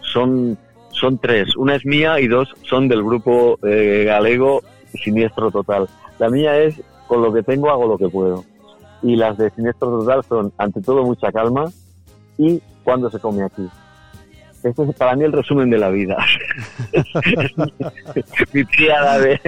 son, 0.00 0.58
son 0.90 1.18
tres. 1.18 1.56
Una 1.56 1.76
es 1.76 1.84
mía 1.84 2.20
y 2.20 2.28
dos 2.28 2.54
son 2.62 2.88
del 2.88 3.02
grupo 3.02 3.58
eh, 3.62 4.04
galego 4.06 4.62
Siniestro 5.02 5.50
Total. 5.50 5.88
La 6.18 6.28
mía 6.28 6.58
es 6.58 6.80
con 7.06 7.22
lo 7.22 7.32
que 7.32 7.42
tengo 7.42 7.70
hago 7.70 7.86
lo 7.86 7.98
que 7.98 8.08
puedo. 8.08 8.44
Y 9.02 9.16
las 9.16 9.36
de 9.38 9.50
Siniestro 9.50 9.88
Total 9.98 10.22
son 10.24 10.52
ante 10.58 10.80
todo 10.80 11.04
mucha 11.04 11.32
calma 11.32 11.66
y 12.38 12.60
cuando 12.84 13.10
se 13.10 13.18
come 13.18 13.42
aquí. 13.42 13.68
Este 14.62 14.82
es 14.82 14.94
para 14.94 15.16
mí 15.16 15.24
el 15.24 15.32
resumen 15.32 15.70
de 15.70 15.78
la 15.78 15.88
vida. 15.88 16.18
Mi 18.52 18.62
de, 18.62 19.40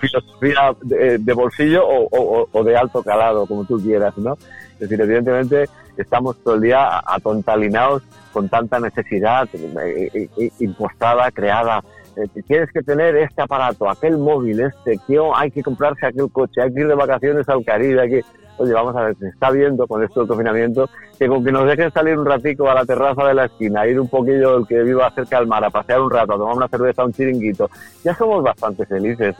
filosofía 0.00 0.74
de, 0.80 1.32
bolsillo 1.34 1.86
o, 1.86 2.48
o, 2.50 2.64
de 2.64 2.74
alto 2.74 3.02
calado, 3.02 3.46
como 3.46 3.66
tú 3.66 3.78
quieras, 3.78 4.16
¿no? 4.16 4.38
Es 4.74 4.88
decir, 4.88 5.00
evidentemente 5.02 5.68
estamos 5.98 6.38
todo 6.42 6.54
el 6.54 6.62
día 6.62 7.02
atontalinados 7.06 8.02
con 8.32 8.48
tanta 8.48 8.80
necesidad 8.80 9.48
eh, 9.52 10.10
eh, 10.14 10.28
eh, 10.38 10.50
impostada, 10.60 11.30
creada. 11.30 11.84
Tienes 12.46 12.70
que 12.72 12.82
tener 12.82 13.16
este 13.16 13.42
aparato, 13.42 13.88
aquel 13.88 14.18
móvil, 14.18 14.60
este, 14.60 14.98
que 15.06 15.18
hay 15.34 15.50
que 15.50 15.62
comprarse 15.62 16.06
aquel 16.06 16.30
coche, 16.30 16.60
hay 16.60 16.72
que 16.72 16.80
ir 16.80 16.88
de 16.88 16.94
vacaciones 16.94 17.48
al 17.48 17.64
Caribe, 17.64 18.00
hay 18.02 18.10
que... 18.10 18.24
Oye, 18.62 18.72
vamos 18.74 18.94
a 18.94 19.02
ver, 19.02 19.16
se 19.16 19.26
está 19.26 19.50
viendo 19.50 19.88
con 19.88 20.04
esto 20.04 20.20
del 20.20 20.28
confinamiento 20.28 20.88
que 21.18 21.26
con 21.26 21.44
que 21.44 21.50
nos 21.50 21.66
dejen 21.66 21.90
salir 21.90 22.16
un 22.16 22.24
ratico 22.24 22.70
a 22.70 22.74
la 22.74 22.84
terraza 22.84 23.26
de 23.26 23.34
la 23.34 23.46
esquina, 23.46 23.86
ir 23.88 23.98
un 23.98 24.08
poquillo 24.08 24.58
el 24.58 24.66
que 24.68 24.84
viva 24.84 25.10
cerca 25.10 25.40
del 25.40 25.48
mar, 25.48 25.64
a 25.64 25.70
pasear 25.70 26.00
un 26.00 26.10
rato, 26.10 26.34
a 26.34 26.38
tomar 26.38 26.56
una 26.56 26.68
cerveza, 26.68 27.04
un 27.04 27.12
chiringuito, 27.12 27.68
ya 28.04 28.14
somos 28.14 28.40
bastante 28.44 28.86
felices. 28.86 29.34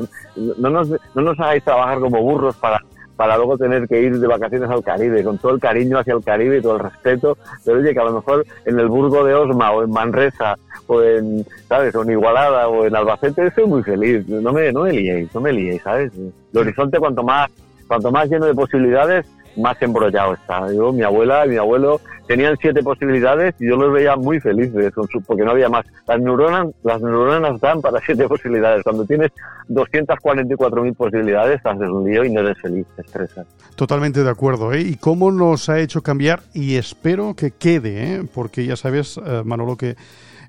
No 0.59 0.71
nos, 0.71 0.91
no 0.91 1.23
nos 1.23 1.39
hagáis 1.39 1.63
trabajar 1.63 2.01
como 2.01 2.21
burros 2.21 2.57
para 2.57 2.81
para 3.15 3.37
luego 3.37 3.57
tener 3.57 3.87
que 3.87 4.03
ir 4.03 4.19
de 4.19 4.27
vacaciones 4.27 4.69
al 4.69 4.83
Caribe, 4.83 5.23
con 5.23 5.39
todo 5.39 5.53
el 5.53 5.61
cariño 5.61 5.99
hacia 5.99 6.15
el 6.15 6.25
Caribe 6.25 6.59
y 6.59 6.63
todo 6.63 6.75
el 6.75 6.81
respeto, 6.81 7.37
pero 7.65 7.79
oye, 7.79 7.93
que 7.93 8.01
a 8.01 8.05
lo 8.05 8.15
mejor 8.15 8.45
en 8.65 8.81
el 8.81 8.89
Burgo 8.89 9.23
de 9.23 9.35
Osma 9.35 9.71
o 9.71 9.85
en 9.85 9.91
Manresa 9.91 10.57
o 10.89 11.01
en, 11.03 11.47
¿sabes?, 11.69 11.95
o 11.95 12.03
en 12.03 12.11
Igualada 12.11 12.67
o 12.69 12.85
en 12.85 12.97
Albacete 12.97 13.47
estoy 13.47 13.67
muy 13.67 13.83
feliz, 13.83 14.27
no 14.27 14.53
me, 14.53 14.73
no 14.73 14.83
me 14.85 14.93
liéis, 14.93 15.33
no 15.35 15.41
me 15.41 15.53
liéis, 15.53 15.83
¿sabes? 15.83 16.11
El 16.15 16.59
horizonte 16.59 16.99
cuanto 16.99 17.23
más, 17.23 17.51
cuanto 17.93 18.11
más 18.11 18.27
lleno 18.31 18.47
de 18.47 18.55
posibilidades, 18.55 19.27
más 19.55 19.77
embrollado 19.83 20.33
está. 20.33 20.73
Yo, 20.73 20.95
mi 20.95 21.03
abuela 21.03 21.45
y 21.45 21.51
mi 21.51 21.57
abuelo 21.59 22.01
tenían 22.27 22.57
siete 22.59 22.83
posibilidades 22.83 23.55
y 23.61 23.69
yo 23.69 23.77
los 23.77 23.93
veía 23.93 24.17
muy 24.17 24.41
felices 24.41 24.95
porque 25.27 25.43
no 25.43 25.51
había 25.51 25.69
más. 25.69 25.85
Las 26.09 26.19
neuronas, 26.19 26.69
las 26.85 27.03
neuronas 27.03 27.61
dan 27.61 27.83
para 27.83 28.01
siete 28.01 28.27
posibilidades. 28.29 28.83
Cuando 28.83 29.05
tienes 29.05 29.31
244.000 29.69 30.97
posibilidades, 30.97 31.61
haces 31.67 31.89
un 31.91 32.11
lío 32.11 32.25
y 32.25 32.33
no 32.33 32.41
eres 32.41 32.59
feliz, 32.63 32.87
te 32.97 33.03
estresas. 33.03 33.47
Totalmente 33.77 34.25
de 34.25 34.31
acuerdo. 34.31 34.73
¿eh? 34.73 34.81
¿Y 34.81 34.97
cómo 34.97 35.31
nos 35.31 35.69
ha 35.69 35.79
hecho 35.81 36.03
cambiar? 36.03 36.41
Y 36.55 36.77
espero 36.77 37.35
que 37.37 37.51
quede, 37.51 38.15
¿eh? 38.15 38.25
porque 38.35 38.65
ya 38.65 38.77
sabes, 38.77 39.21
eh, 39.23 39.43
Manolo, 39.45 39.77
que 39.77 39.97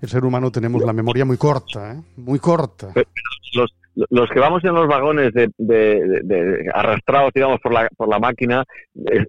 el 0.01 0.07
ser 0.07 0.23
humano 0.23 0.49
tenemos 0.49 0.81
la 0.81 0.93
memoria 0.93 1.25
muy 1.25 1.35
corta, 1.35 1.91
¿eh? 1.91 2.01
muy 2.15 2.39
corta. 2.39 2.93
Los, 3.53 3.73
los 3.95 4.29
que 4.29 4.39
vamos 4.39 4.63
en 4.63 4.73
los 4.73 4.87
vagones 4.87 5.33
de, 5.33 5.51
de, 5.57 6.69
arrastrados, 6.73 7.31
digamos, 7.33 7.59
por 7.61 7.73
la, 7.73 7.89
por 7.95 8.09
la 8.09 8.19
máquina, 8.19 8.63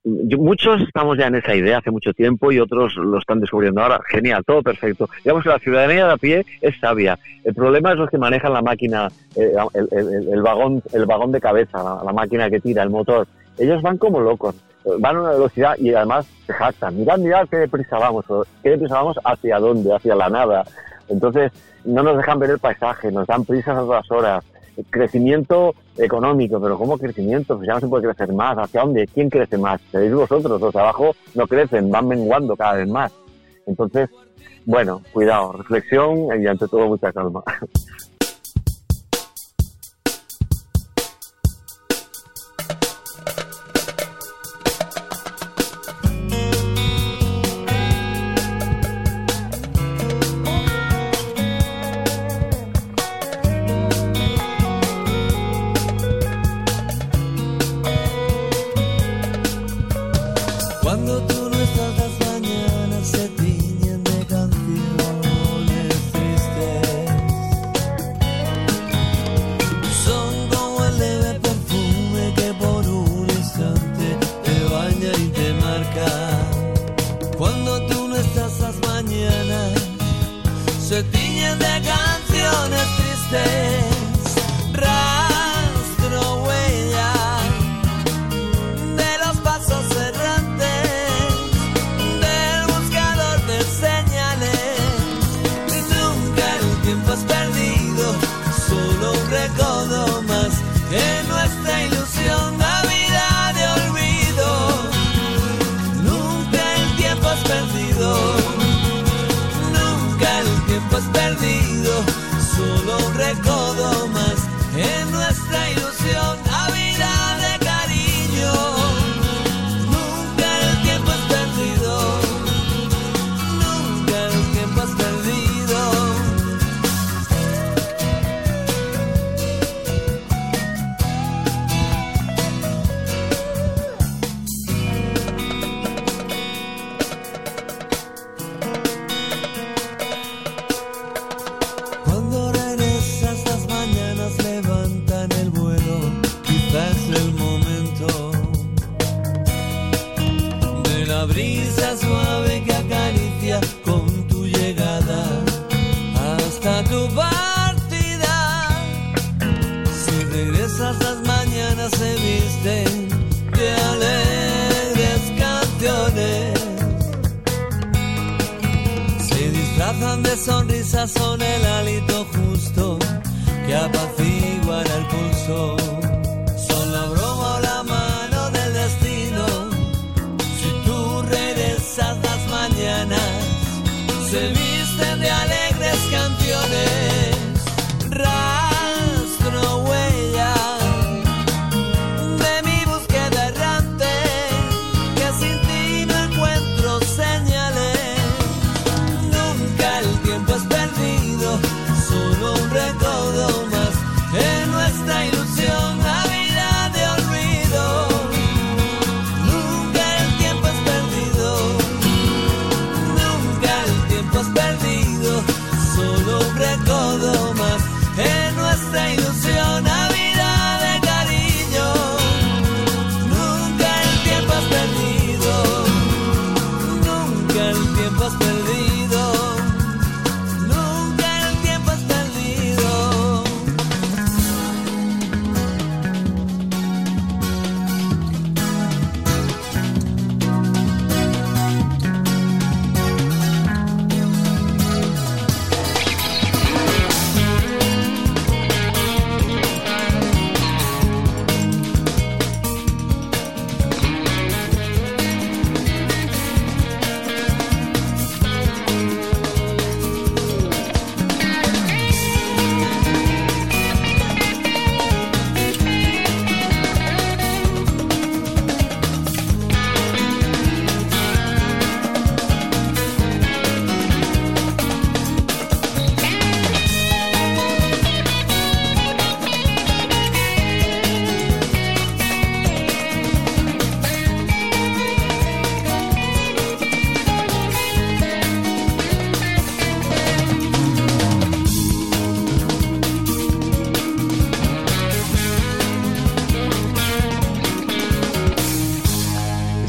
muchos 0.04 0.80
estamos 0.82 1.18
ya 1.18 1.26
en 1.26 1.36
esa 1.36 1.54
idea 1.54 1.78
hace 1.78 1.90
mucho 1.90 2.12
tiempo 2.12 2.50
y 2.50 2.58
otros 2.58 2.96
lo 2.96 3.18
están 3.18 3.40
descubriendo 3.40 3.82
ahora. 3.82 4.00
Genial, 4.08 4.42
todo 4.46 4.62
perfecto. 4.62 5.08
Digamos 5.22 5.42
que 5.42 5.50
la 5.50 5.58
ciudadanía 5.58 6.06
de 6.06 6.12
a 6.12 6.16
pie 6.16 6.46
es 6.60 6.78
sabia. 6.80 7.18
El 7.44 7.54
problema 7.54 7.92
es 7.92 7.98
los 7.98 8.08
que 8.08 8.18
manejan 8.18 8.52
la 8.52 8.62
máquina, 8.62 9.08
eh, 9.36 9.52
el, 9.74 10.42
vagón, 10.42 10.82
el 10.92 11.04
vagón 11.04 11.32
de 11.32 11.40
cabeza, 11.40 11.82
la, 12.02 12.12
máquina 12.12 12.48
que 12.48 12.60
tira, 12.60 12.82
el 12.82 12.90
motor. 12.90 13.26
Ellos 13.58 13.82
van 13.82 13.98
como 13.98 14.20
locos 14.20 14.54
van 14.98 15.16
a 15.16 15.20
una 15.20 15.30
velocidad 15.30 15.76
y 15.78 15.94
además 15.94 16.26
se 16.46 16.52
jactan. 16.52 16.98
Mirad, 16.98 17.18
mirad 17.18 17.48
qué 17.48 17.56
deprisa 17.56 17.98
vamos, 17.98 18.26
qué 18.62 18.70
deprisa 18.70 18.96
vamos 18.96 19.18
hacia 19.24 19.58
dónde, 19.58 19.94
hacia 19.94 20.14
la 20.14 20.28
nada. 20.28 20.62
Entonces, 21.08 21.52
no 21.86 22.02
nos 22.02 22.18
dejan 22.18 22.38
ver 22.38 22.50
el 22.50 22.58
paisaje, 22.58 23.10
nos 23.10 23.26
dan 23.26 23.46
prisas 23.46 23.78
a 23.78 23.80
todas 23.80 24.10
horas 24.10 24.44
crecimiento 24.90 25.74
económico, 25.96 26.60
pero 26.60 26.78
¿cómo 26.78 26.98
crecimiento? 26.98 27.56
Pues 27.56 27.66
ya 27.66 27.74
no 27.74 27.80
se 27.80 27.88
puede 27.88 28.04
crecer 28.04 28.32
más. 28.32 28.56
¿Hacia 28.58 28.82
dónde? 28.82 29.06
¿Quién 29.06 29.30
crece 29.30 29.58
más? 29.58 29.80
Seréis 29.90 30.14
vosotros, 30.14 30.60
los 30.60 30.72
de 30.72 30.80
abajo 30.80 31.14
no 31.34 31.46
crecen, 31.46 31.90
van 31.90 32.08
menguando 32.08 32.56
cada 32.56 32.74
vez 32.74 32.88
más. 32.88 33.12
Entonces, 33.66 34.10
bueno, 34.66 35.02
cuidado, 35.12 35.52
reflexión 35.52 36.28
y 36.40 36.46
ante 36.46 36.66
todo 36.68 36.88
mucha 36.88 37.12
calma. 37.12 37.42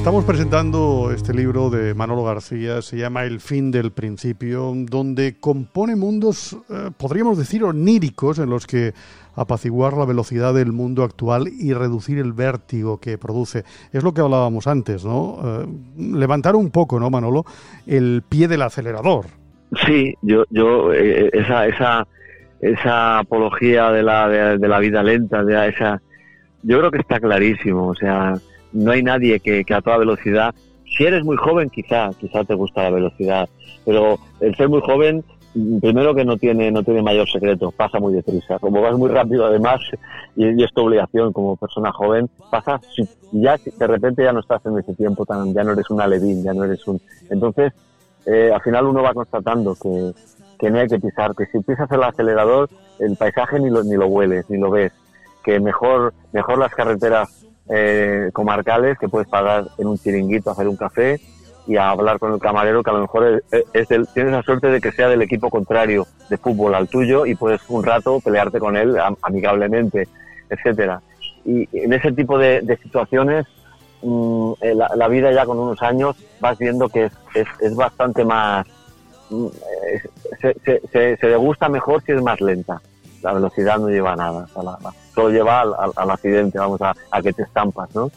Estamos 0.06 0.24
presentando 0.24 1.12
este 1.12 1.34
libro 1.34 1.72
de 1.72 1.96
Manolo 1.96 2.24
García, 2.24 2.84
se 2.84 2.96
llama 2.96 3.24
El 3.24 3.40
fin 3.40 3.72
del 3.72 3.92
principio, 3.92 4.72
donde 4.76 5.40
compone 5.40 5.96
mundos, 5.96 6.56
eh, 6.70 6.92
podríamos 6.96 7.40
decir, 7.40 7.64
oníricos, 7.64 8.38
en 8.38 8.52
los 8.52 8.68
que 8.68 8.94
apaciguar 9.36 9.94
la 9.94 10.06
velocidad 10.06 10.54
del 10.54 10.74
mundo 10.74 11.04
actual 11.04 11.48
y 11.48 11.74
reducir 11.74 12.20
el 12.20 12.34
vértigo 12.34 13.00
que 13.00 13.18
produce. 13.18 13.64
Es 13.92 14.04
lo 14.04 14.14
que 14.14 14.22
hablábamos 14.22 14.68
antes, 14.68 15.04
¿no? 15.04 15.40
Eh, 15.44 15.68
levantar 15.98 16.56
un 16.56 16.70
poco, 16.70 17.00
¿no, 17.00 17.10
Manolo? 17.10 17.44
El 17.88 18.22
pie 18.30 18.48
del 18.48 18.62
acelerador. 18.62 19.26
Sí, 19.88 20.14
yo, 20.22 20.44
yo 20.52 20.94
eh, 20.94 21.32
esa, 21.34 21.66
esa, 21.66 22.08
esa 22.62 23.18
apología 23.18 23.90
de 23.90 24.04
la, 24.04 24.30
de, 24.30 24.60
de 24.60 24.68
la 24.68 24.78
vida 24.78 25.02
lenta, 25.02 25.44
de 25.44 25.68
esa, 25.68 26.00
yo 26.62 26.78
creo 26.78 26.92
que 26.92 27.00
está 27.00 27.20
clarísimo. 27.20 27.88
O 27.88 27.96
sea, 27.96 28.36
no 28.76 28.92
hay 28.92 29.02
nadie 29.02 29.40
que, 29.40 29.64
a 29.74 29.82
toda 29.82 29.98
velocidad. 29.98 30.54
Si 30.86 31.04
eres 31.04 31.24
muy 31.24 31.38
joven, 31.38 31.70
quizá, 31.70 32.10
quizá 32.20 32.44
te 32.44 32.54
gusta 32.54 32.84
la 32.84 32.92
velocidad, 32.92 33.50
pero 33.86 34.18
el 34.40 34.56
ser 34.56 34.70
muy 34.70 34.82
joven, 34.82 35.24
primero 35.82 36.14
que 36.14 36.26
no 36.26 36.38
tiene, 36.38 36.72
no 36.72 36.84
tiene 36.84 37.02
mayor 37.02 37.28
secreto, 37.30 37.72
pasa 37.72 38.00
muy 38.00 38.14
deprisa. 38.14 38.60
Como 38.60 38.82
vas 38.82 38.96
muy 38.98 39.10
rápido, 39.10 39.46
además, 39.46 39.80
y, 40.36 40.48
y 40.60 40.64
es 40.64 40.72
tu 40.74 40.82
obligación 40.86 41.32
como 41.34 41.56
persona 41.56 41.92
joven, 41.92 42.30
pasa, 42.50 42.80
si- 42.96 43.08
ya 43.32 43.58
de 43.78 43.88
repente 43.88 44.24
ya 44.24 44.32
no 44.34 44.42
estás 44.42 44.66
en 44.66 44.78
ese 44.78 44.94
tiempo 44.94 45.26
tan, 45.26 45.54
ya 45.54 45.64
no 45.64 45.72
eres 45.72 45.90
un 45.90 46.02
alevín, 46.02 46.44
ya 46.44 46.54
no 46.54 46.66
eres 46.66 46.86
un. 46.88 47.00
Entonces, 47.30 47.74
eh, 48.26 48.52
al 48.54 48.62
final 48.62 48.86
uno 48.88 49.02
va 49.02 49.14
constatando 49.14 49.76
que, 49.76 50.12
que 50.60 50.70
no 50.70 50.80
hay 50.80 50.88
que 50.88 51.00
pisar, 51.00 51.34
que 51.36 51.46
si 51.48 51.60
pisas 51.60 51.90
el 51.92 52.04
acelerador, 52.04 52.70
el 53.00 53.16
paisaje 53.16 53.60
ni 53.60 53.70
lo, 53.70 53.84
ni 53.84 53.96
lo 53.96 54.08
hueles, 54.08 54.46
ni 54.50 54.58
lo 54.58 54.70
ves, 54.72 54.92
que 55.44 55.60
mejor, 55.60 56.14
mejor 56.32 56.58
las 56.60 56.74
carreteras 56.74 57.45
eh, 57.70 58.30
comarcales 58.34 58.98
que 59.00 59.08
puedes 59.10 59.28
pagar 59.28 59.66
en 59.78 59.88
un 59.88 59.98
chiringuito, 59.98 60.52
hacer 60.52 60.68
un 60.68 60.76
café 60.78 61.20
y 61.68 61.78
a 61.78 61.90
hablar 61.90 62.20
con 62.20 62.32
el 62.34 62.40
camarero 62.40 62.84
que 62.84 62.92
a 62.92 62.94
lo 62.94 63.00
mejor 63.02 63.44
es, 63.74 63.88
del- 63.88 64.08
tienes 64.14 64.32
la 64.34 64.44
suerte 64.44 64.68
de 64.68 64.80
que 64.80 64.92
sea 64.92 65.10
del 65.10 65.24
equipo 65.24 65.50
contrario 65.50 66.06
de 66.30 66.38
fútbol 66.38 66.76
al 66.76 66.88
tuyo 66.88 67.26
y 67.26 67.34
puedes 67.36 67.62
un 67.70 67.84
rato 67.84 68.20
pelearte 68.20 68.60
con 68.60 68.78
él 68.78 68.98
am- 69.00 69.16
amigablemente, 69.24 70.08
etcétera. 70.50 71.02
Y 71.44 71.68
en 71.74 71.94
ese 71.94 72.12
tipo 72.12 72.38
de, 72.38 72.62
de 72.62 72.78
situaciones 72.78 73.46
mm, 74.04 74.52
eh, 74.62 74.76
la, 74.76 74.92
la 74.96 75.08
vida 75.08 75.32
ya 75.32 75.46
con 75.46 75.58
unos 75.58 75.82
años 75.82 76.16
vas 76.40 76.58
viendo 76.60 76.88
que 76.90 77.06
es, 77.06 77.14
es, 77.34 77.48
es 77.62 77.76
bastante 77.76 78.24
más 78.24 78.68
mm, 79.32 79.46
eh, 79.48 80.02
se, 80.42 80.54
se, 80.64 80.82
se, 80.92 81.18
se 81.18 81.28
degusta 81.28 81.68
mejor 81.68 82.04
si 82.04 82.12
es 82.12 82.22
más 82.22 82.40
lenta 82.42 82.80
la 83.26 83.34
velocidad 83.34 83.78
no 83.78 83.90
lleva 83.90 84.14
a 84.14 84.16
nada 84.16 84.46
o 84.46 84.48
sea, 84.48 84.64
la- 84.64 84.80
la- 84.84 84.94
solo 85.14 85.30
lleva 85.30 85.62
al, 85.62 85.74
al- 85.78 85.92
al 85.96 86.12
accidente 86.12 86.58
vamos 86.60 86.82
a, 86.82 86.94
a 87.12 87.22
que 87.22 87.34
te 87.34 87.44
estampas 87.44 87.94
no 87.96 88.10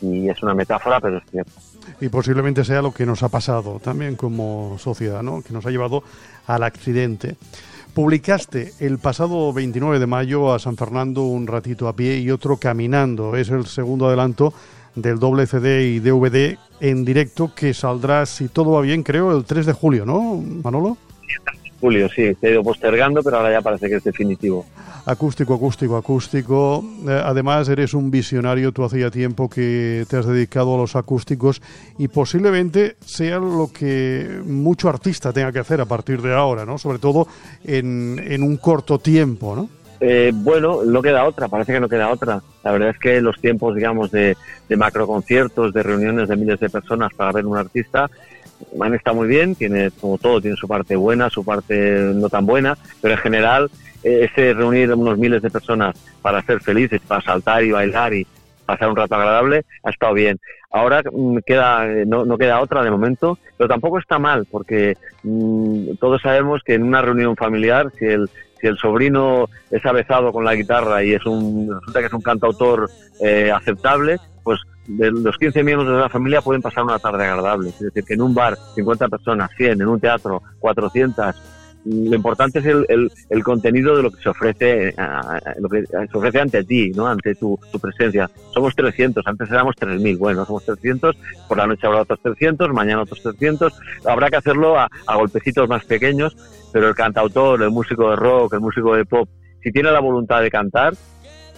y 0.00 0.28
es 0.28 0.42
una 0.42 0.54
metáfora 0.54 1.00
pero 1.00 1.18
es 1.18 1.24
cierto 1.30 1.52
Y 2.00 2.08
posiblemente 2.08 2.64
sea 2.64 2.80
lo 2.82 2.92
que 2.92 3.04
nos 3.06 3.22
ha 3.22 3.28
pasado 3.28 3.78
también 3.82 4.16
como 4.16 4.76
sociedad, 4.78 5.22
¿no? 5.22 5.42
Que 5.42 5.52
nos 5.52 5.66
ha 5.66 5.70
llevado 5.70 6.02
al 6.46 6.62
accidente. 6.62 7.36
Publicaste 7.94 8.72
el 8.80 8.98
pasado 8.98 9.52
29 9.52 9.98
de 9.98 10.06
mayo 10.06 10.52
a 10.54 10.58
San 10.58 10.76
Fernando 10.76 11.22
un 11.24 11.46
ratito 11.46 11.88
a 11.88 11.92
pie 11.94 12.18
y 12.18 12.30
otro 12.30 12.56
caminando. 12.56 13.36
Es 13.36 13.50
el 13.50 13.66
segundo 13.66 14.06
adelanto 14.06 14.52
del 14.94 15.18
doble 15.18 15.46
CD 15.46 15.88
y 15.88 15.98
DVD 16.00 16.56
en 16.80 17.04
directo 17.04 17.52
que 17.54 17.74
saldrá, 17.74 18.24
si 18.26 18.48
todo 18.48 18.72
va 18.72 18.80
bien, 18.80 19.02
creo, 19.02 19.36
el 19.36 19.44
3 19.44 19.66
de 19.66 19.72
julio, 19.72 20.06
¿no, 20.06 20.36
Manolo? 20.64 20.96
Julio 21.82 22.08
sí 22.08 22.32
se 22.40 22.46
ha 22.46 22.50
ido 22.50 22.62
postergando 22.62 23.22
pero 23.22 23.38
ahora 23.38 23.50
ya 23.50 23.60
parece 23.60 23.88
que 23.88 23.96
es 23.96 24.04
definitivo 24.04 24.64
Acústico, 25.04 25.54
acústico, 25.54 25.96
acústico. 25.96 26.84
Eh, 27.08 27.22
además, 27.24 27.68
eres 27.68 27.92
un 27.92 28.08
visionario. 28.12 28.70
Tú 28.70 28.84
hacía 28.84 29.10
tiempo 29.10 29.50
que 29.50 30.04
te 30.08 30.16
has 30.16 30.26
dedicado 30.26 30.76
a 30.76 30.78
los 30.78 30.94
acústicos 30.94 31.60
y 31.98 32.06
posiblemente 32.06 32.94
sea 33.04 33.38
lo 33.38 33.68
que 33.76 34.40
mucho 34.44 34.88
artista 34.88 35.32
tenga 35.32 35.50
que 35.50 35.58
hacer 35.58 35.80
a 35.80 35.86
partir 35.86 36.22
de 36.22 36.32
ahora, 36.32 36.64
¿no? 36.64 36.78
Sobre 36.78 37.00
todo 37.00 37.26
en, 37.64 38.22
en 38.24 38.44
un 38.44 38.56
corto 38.58 39.00
tiempo, 39.00 39.56
¿no? 39.56 39.68
Eh, 39.98 40.30
bueno, 40.32 40.84
no 40.84 41.02
queda 41.02 41.24
otra, 41.24 41.48
parece 41.48 41.72
que 41.72 41.80
no 41.80 41.88
queda 41.88 42.10
otra. 42.10 42.40
La 42.62 42.70
verdad 42.70 42.90
es 42.90 42.98
que 42.98 43.20
los 43.20 43.40
tiempos, 43.40 43.74
digamos, 43.74 44.10
de, 44.12 44.36
de 44.68 44.76
macroconciertos, 44.76 45.72
de 45.72 45.82
reuniones 45.82 46.28
de 46.28 46.36
miles 46.36 46.60
de 46.60 46.70
personas 46.70 47.12
para 47.14 47.32
ver 47.32 47.46
un 47.46 47.56
artista, 47.56 48.08
han 48.80 48.94
estado 48.94 49.16
muy 49.16 49.28
bien, 49.28 49.54
tiene, 49.54 49.90
como 50.00 50.18
todo, 50.18 50.40
tiene 50.40 50.56
su 50.56 50.68
parte 50.68 50.96
buena, 50.96 51.30
su 51.30 51.44
parte 51.44 52.12
no 52.14 52.28
tan 52.28 52.46
buena, 52.46 52.76
pero 53.00 53.14
en 53.14 53.20
general, 53.20 53.70
eh, 54.02 54.28
ese 54.30 54.54
reunir 54.54 54.92
unos 54.92 55.18
miles 55.18 55.42
de 55.42 55.50
personas 55.50 55.96
para 56.20 56.42
ser 56.42 56.60
felices, 56.60 57.00
para 57.06 57.22
saltar 57.22 57.64
y 57.64 57.72
bailar 57.72 58.14
y 58.14 58.26
pasar 58.66 58.88
un 58.88 58.96
rato 58.96 59.14
agradable, 59.14 59.64
ha 59.82 59.90
estado 59.90 60.14
bien. 60.14 60.38
Ahora 60.70 61.02
mm, 61.10 61.38
queda, 61.44 61.86
eh, 61.86 62.04
no, 62.06 62.24
no 62.24 62.38
queda 62.38 62.60
otra 62.60 62.82
de 62.82 62.90
momento, 62.90 63.38
pero 63.56 63.68
tampoco 63.68 63.98
está 63.98 64.18
mal, 64.18 64.46
porque 64.50 64.96
mm, 65.22 65.96
todos 66.00 66.22
sabemos 66.22 66.62
que 66.64 66.74
en 66.74 66.82
una 66.82 67.02
reunión 67.02 67.36
familiar, 67.36 67.92
si 67.98 68.06
el, 68.06 68.28
si 68.60 68.66
el 68.68 68.78
sobrino 68.78 69.48
es 69.70 69.84
avezado 69.84 70.32
con 70.32 70.44
la 70.44 70.54
guitarra 70.54 71.02
y 71.04 71.12
es 71.12 71.26
un, 71.26 71.68
resulta 71.80 72.00
que 72.00 72.06
es 72.06 72.12
un 72.12 72.22
cantautor 72.22 72.88
eh, 73.20 73.50
aceptable, 73.54 74.18
pues 74.42 74.60
de 74.86 75.10
los 75.10 75.36
15 75.36 75.62
miembros 75.62 75.88
de 75.88 76.00
la 76.00 76.08
familia 76.08 76.42
pueden 76.42 76.62
pasar 76.62 76.84
una 76.84 76.98
tarde 76.98 77.24
agradable. 77.24 77.70
Es 77.70 77.78
decir, 77.78 78.04
que 78.04 78.14
en 78.14 78.22
un 78.22 78.34
bar 78.34 78.56
50 78.74 79.08
personas, 79.08 79.50
100, 79.56 79.80
en 79.80 79.88
un 79.88 80.00
teatro 80.00 80.42
400, 80.58 81.34
lo 81.84 82.14
importante 82.14 82.60
es 82.60 82.66
el, 82.66 83.10
el, 83.28 83.42
contenido 83.42 83.96
de 83.96 84.04
lo 84.04 84.10
que 84.10 84.22
se 84.22 84.28
ofrece 84.28 84.94
lo 85.58 85.68
que 85.68 85.84
se 85.86 86.16
ofrece 86.16 86.40
ante 86.40 86.62
ti, 86.62 86.92
¿no? 86.94 87.08
ante 87.08 87.34
tu, 87.34 87.58
tu 87.72 87.80
presencia. 87.80 88.30
Somos 88.54 88.74
300, 88.76 89.26
antes 89.26 89.50
éramos 89.50 89.74
3.000, 89.76 90.16
bueno, 90.18 90.44
somos 90.44 90.64
300, 90.64 91.16
por 91.48 91.58
la 91.58 91.66
noche 91.66 91.86
habrá 91.86 92.02
otros 92.02 92.20
300, 92.22 92.72
mañana 92.72 93.02
otros 93.02 93.20
300, 93.22 93.72
habrá 94.06 94.30
que 94.30 94.36
hacerlo 94.36 94.78
a, 94.78 94.88
golpecitos 95.12 95.68
más 95.68 95.84
pequeños, 95.84 96.36
pero 96.72 96.88
el 96.88 96.94
cantautor, 96.94 97.62
el 97.62 97.70
músico 97.70 98.10
de 98.10 98.16
rock, 98.16 98.54
el 98.54 98.60
músico 98.60 98.94
de 98.94 99.04
pop, 99.04 99.28
si 99.62 99.72
tiene 99.72 99.90
la 99.90 100.00
voluntad 100.00 100.40
de 100.40 100.50
cantar, 100.50 100.94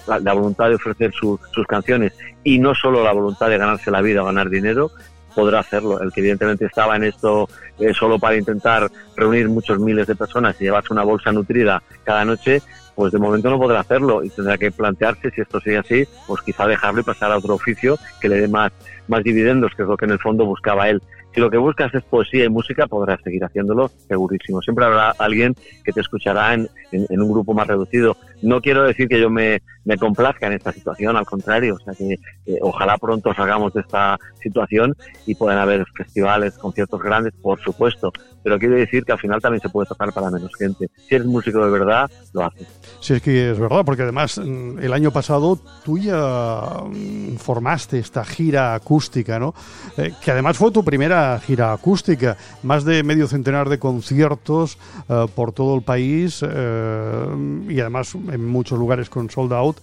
la, 0.07 0.33
voluntad 0.33 0.69
de 0.69 0.77
ofrecer 0.77 1.13
sus 1.13 1.67
canciones 1.67 2.13
y 2.43 2.59
no 2.59 2.75
solo 2.75 3.03
la 3.03 3.13
voluntad 3.13 3.49
de 3.49 3.59
ganarse 3.59 3.91
la 3.91 4.03
vida 4.03 4.23
o 4.23 4.27
ganar 4.27 4.51
dinero, 4.51 4.91
podrá 5.35 5.61
hacerlo. 5.61 6.01
El 6.01 6.13
que 6.13 6.21
evidentemente 6.21 6.67
estaba 6.67 6.97
en 6.97 7.05
esto 7.05 7.49
eh, 7.79 7.93
solo 7.93 8.19
para 8.19 8.37
intentar 8.37 8.91
reunir 9.17 9.49
muchos 9.49 9.79
miles 9.79 10.07
de 10.07 10.15
personas 10.15 10.57
y 10.61 10.65
llevarse 10.65 10.93
una 10.93 11.03
bolsa 11.03 11.33
nutrida 11.33 11.83
cada 12.05 12.25
noche, 12.25 12.63
pues 12.95 13.13
de 13.13 13.19
momento 13.19 13.51
no 13.51 13.59
podrá 13.59 13.81
hacerlo 13.81 14.23
y 14.23 14.31
tendrá 14.31 14.57
que 14.57 14.71
plantearse 14.71 15.31
si 15.31 15.41
esto 15.41 15.61
sigue 15.61 15.79
así, 15.79 16.09
pues 16.27 16.43
quizá 16.43 16.67
dejarlo 16.67 17.01
y 17.01 17.05
pasar 17.05 17.33
a 17.33 17.39
otro 17.39 17.55
oficio 17.55 17.99
que 18.21 18.29
le 18.29 18.41
dé 18.41 18.49
más, 18.49 18.73
más 19.09 19.25
dividendos, 19.25 19.73
que 19.77 19.83
es 19.83 19.89
lo 19.89 19.97
que 19.97 20.05
en 20.05 20.13
el 20.13 20.21
fondo 20.21 20.47
buscaba 20.47 20.89
él. 20.89 21.03
Si 21.35 21.41
lo 21.41 21.51
que 21.51 21.57
buscas 21.57 21.93
es 21.93 22.05
poesía 22.05 22.45
y 22.45 22.49
música, 22.49 22.87
podrás 22.87 23.21
seguir 23.23 23.45
haciéndolo 23.45 23.91
segurísimo. 24.07 24.63
Siempre 24.63 24.85
habrá 24.85 25.11
alguien 25.19 25.57
que 25.85 25.91
te 25.91 26.01
escuchará 26.01 26.55
en, 26.55 26.69
en, 26.93 27.21
un 27.21 27.33
grupo 27.33 27.53
más 27.53 27.67
reducido. 27.67 28.17
No 28.45 28.61
quiero 28.61 28.85
decir 28.85 29.09
que 29.09 29.19
yo 29.19 29.31
me, 29.31 29.63
complazca 29.99 30.47
en 30.47 30.53
esta 30.53 30.71
situación, 30.71 31.17
al 31.17 31.25
contrario, 31.25 31.77
o 31.77 31.79
sea 31.79 31.95
que 31.95 32.19
ojalá 32.61 32.99
pronto 32.99 33.33
salgamos 33.33 33.73
de 33.73 33.81
esta 33.81 34.19
situación 34.43 34.95
y 35.27 35.35
puedan 35.35 35.59
haber 35.59 35.87
festivales, 35.97 36.59
conciertos 36.59 37.01
grandes, 37.03 37.33
por 37.41 37.59
supuesto, 37.61 38.13
pero 38.45 38.59
quiero 38.59 38.75
decir 38.75 39.05
que 39.05 39.13
al 39.13 39.19
final 39.19 39.41
también 39.41 39.63
se 39.63 39.71
puede 39.71 39.89
tocar 39.89 40.13
para 40.13 40.31
menos 40.31 40.51
gente. 40.59 40.91
Si 41.09 41.15
eres 41.15 41.27
músico 41.27 41.65
de 41.65 41.71
verdad, 41.71 42.11
lo 42.35 42.45
haces. 42.45 42.69
Sí, 43.01 43.15
es 43.15 43.23
que 43.23 43.51
es 43.53 43.59
verdad, 43.59 43.83
porque 43.87 44.03
además 44.03 44.39
mm, 44.39 44.81
el 44.81 44.93
año 44.93 45.11
pasado 45.11 45.59
tú 45.83 45.97
ya 45.97 46.83
mm, 46.85 47.37
formaste 47.37 47.99
esta 47.99 48.23
gira 48.23 48.75
acústica, 48.75 49.39
¿no? 49.39 49.55
Eh, 49.97 50.13
que 50.23 50.31
además 50.31 50.59
fue 50.59 50.71
tu 50.71 50.85
primera 50.85 51.41
gira 51.41 51.73
acústica, 51.73 52.37
más 52.63 52.85
de 52.85 53.03
medio 53.03 53.27
centenar 53.27 53.71
de 53.71 53.79
conciertos 53.79 54.77
eh, 55.09 55.27
por 55.35 55.53
todo 55.53 55.75
el 55.75 55.83
país 55.83 56.45
eh, 56.47 57.27
y 57.71 57.81
además 57.81 58.15
en 58.35 58.47
muchos 58.47 58.79
lugares 58.79 59.09
con 59.09 59.31
sold 59.31 59.53
out, 59.53 59.77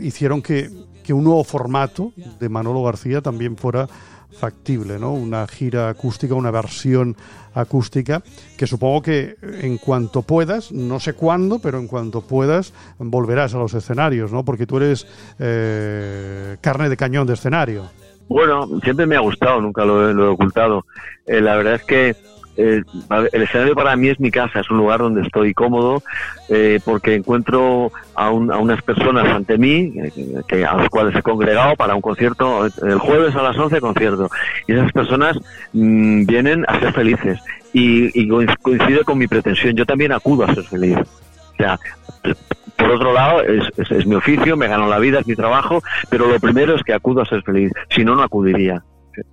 hicieron 0.00 0.42
que, 0.42 0.70
que 1.02 1.12
un 1.12 1.24
nuevo 1.24 1.44
formato 1.44 2.12
de 2.38 2.48
Manolo 2.48 2.82
García 2.82 3.20
también 3.20 3.56
fuera 3.56 3.88
factible, 4.32 4.98
¿no? 4.98 5.12
Una 5.12 5.46
gira 5.46 5.88
acústica, 5.88 6.34
una 6.34 6.50
versión 6.50 7.16
acústica, 7.54 8.22
que 8.56 8.66
supongo 8.66 9.02
que 9.02 9.36
en 9.42 9.78
cuanto 9.78 10.22
puedas, 10.22 10.72
no 10.72 11.00
sé 11.00 11.12
cuándo, 11.12 11.58
pero 11.58 11.78
en 11.78 11.86
cuanto 11.86 12.22
puedas, 12.22 12.72
volverás 12.98 13.54
a 13.54 13.58
los 13.58 13.74
escenarios, 13.74 14.32
¿no? 14.32 14.44
Porque 14.44 14.66
tú 14.66 14.78
eres 14.78 15.06
eh, 15.38 16.56
carne 16.60 16.88
de 16.88 16.96
cañón 16.96 17.26
de 17.26 17.34
escenario. 17.34 17.90
Bueno, 18.28 18.66
siempre 18.82 19.06
me 19.06 19.16
ha 19.16 19.20
gustado, 19.20 19.60
nunca 19.60 19.84
lo 19.84 20.08
he, 20.08 20.28
ocultado. 20.28 20.86
Eh, 21.26 21.40
la 21.40 21.56
verdad 21.56 21.74
es 21.74 21.84
que 21.84 22.16
eh, 22.56 22.82
el 23.32 23.42
escenario 23.42 23.74
para 23.74 23.96
mí 23.96 24.08
es 24.08 24.20
mi 24.20 24.30
casa, 24.30 24.60
es 24.60 24.70
un 24.70 24.76
lugar 24.76 25.00
donde 25.00 25.22
estoy 25.22 25.54
cómodo 25.54 26.02
eh, 26.50 26.80
porque 26.84 27.14
encuentro 27.14 27.90
a, 28.14 28.30
unas 28.30 28.82
personas 28.82 29.26
ante 29.28 29.56
mí 29.56 29.92
eh, 29.96 30.12
que, 30.46 30.64
a 30.64 30.76
las 30.76 30.88
cuales 30.90 31.16
he 31.16 31.22
congregado 31.22 31.74
para 31.76 31.94
un 31.94 32.02
concierto, 32.02 32.66
el 32.66 32.98
jueves 32.98 33.34
a 33.36 33.42
las 33.42 33.56
11 33.56 33.80
concierto, 33.80 34.28
y 34.66 34.74
esas 34.74 34.92
personas 34.92 35.38
mm, 35.72 36.26
vienen 36.26 36.64
a 36.68 36.78
ser 36.78 36.92
felices. 36.92 37.40
Y, 37.72 38.28
coincide 38.60 39.02
con 39.02 39.16
mi 39.16 39.26
pretensión, 39.26 39.74
yo 39.74 39.86
también 39.86 40.12
acudo 40.12 40.44
a 40.44 40.54
ser 40.54 40.64
feliz. 40.64 40.98
O 40.98 41.56
sea, 41.56 41.78
por 42.76 42.90
otro 42.90 43.14
lado, 43.14 43.42
es 43.42 44.06
mi 44.06 44.14
oficio, 44.14 44.58
me 44.58 44.68
gano 44.68 44.88
la 44.88 44.98
vida, 44.98 45.20
es 45.20 45.26
mi 45.26 45.34
trabajo, 45.34 45.82
pero 46.10 46.26
lo 46.26 46.38
primero 46.38 46.74
es 46.74 46.82
que 46.82 46.92
acudo 46.92 47.22
a 47.22 47.26
ser 47.26 47.42
feliz, 47.42 47.72
si 47.88 48.04
no, 48.04 48.14
no 48.14 48.22
acudiría 48.22 48.82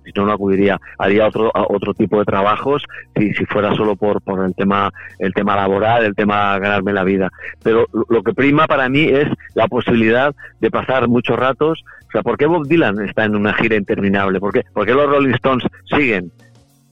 si 0.04 0.12
no, 0.14 0.26
no 0.26 0.32
acudiría, 0.32 0.80
haría 0.98 1.26
otro, 1.26 1.50
otro 1.54 1.94
tipo 1.94 2.18
de 2.18 2.24
trabajos 2.24 2.82
si, 3.16 3.32
si 3.34 3.44
fuera 3.46 3.74
solo 3.74 3.96
por, 3.96 4.20
por 4.22 4.44
el 4.44 4.54
tema, 4.54 4.92
el 5.18 5.32
tema 5.34 5.56
laboral, 5.56 6.04
el 6.04 6.14
tema 6.14 6.58
ganarme 6.58 6.92
la 6.92 7.04
vida. 7.04 7.30
Pero 7.62 7.86
lo 8.08 8.22
que 8.22 8.34
prima 8.34 8.66
para 8.66 8.88
mí 8.88 9.04
es 9.04 9.28
la 9.54 9.68
posibilidad 9.68 10.34
de 10.60 10.70
pasar 10.70 11.08
muchos 11.08 11.38
ratos. 11.38 11.82
O 12.08 12.10
sea, 12.12 12.22
¿por 12.22 12.36
qué 12.36 12.46
Bob 12.46 12.66
Dylan 12.66 13.00
está 13.06 13.24
en 13.24 13.36
una 13.36 13.54
gira 13.54 13.76
interminable? 13.76 14.40
¿Por 14.40 14.52
qué, 14.52 14.64
¿Por 14.72 14.86
qué 14.86 14.94
los 14.94 15.08
Rolling 15.08 15.34
Stones 15.34 15.64
siguen? 15.88 16.32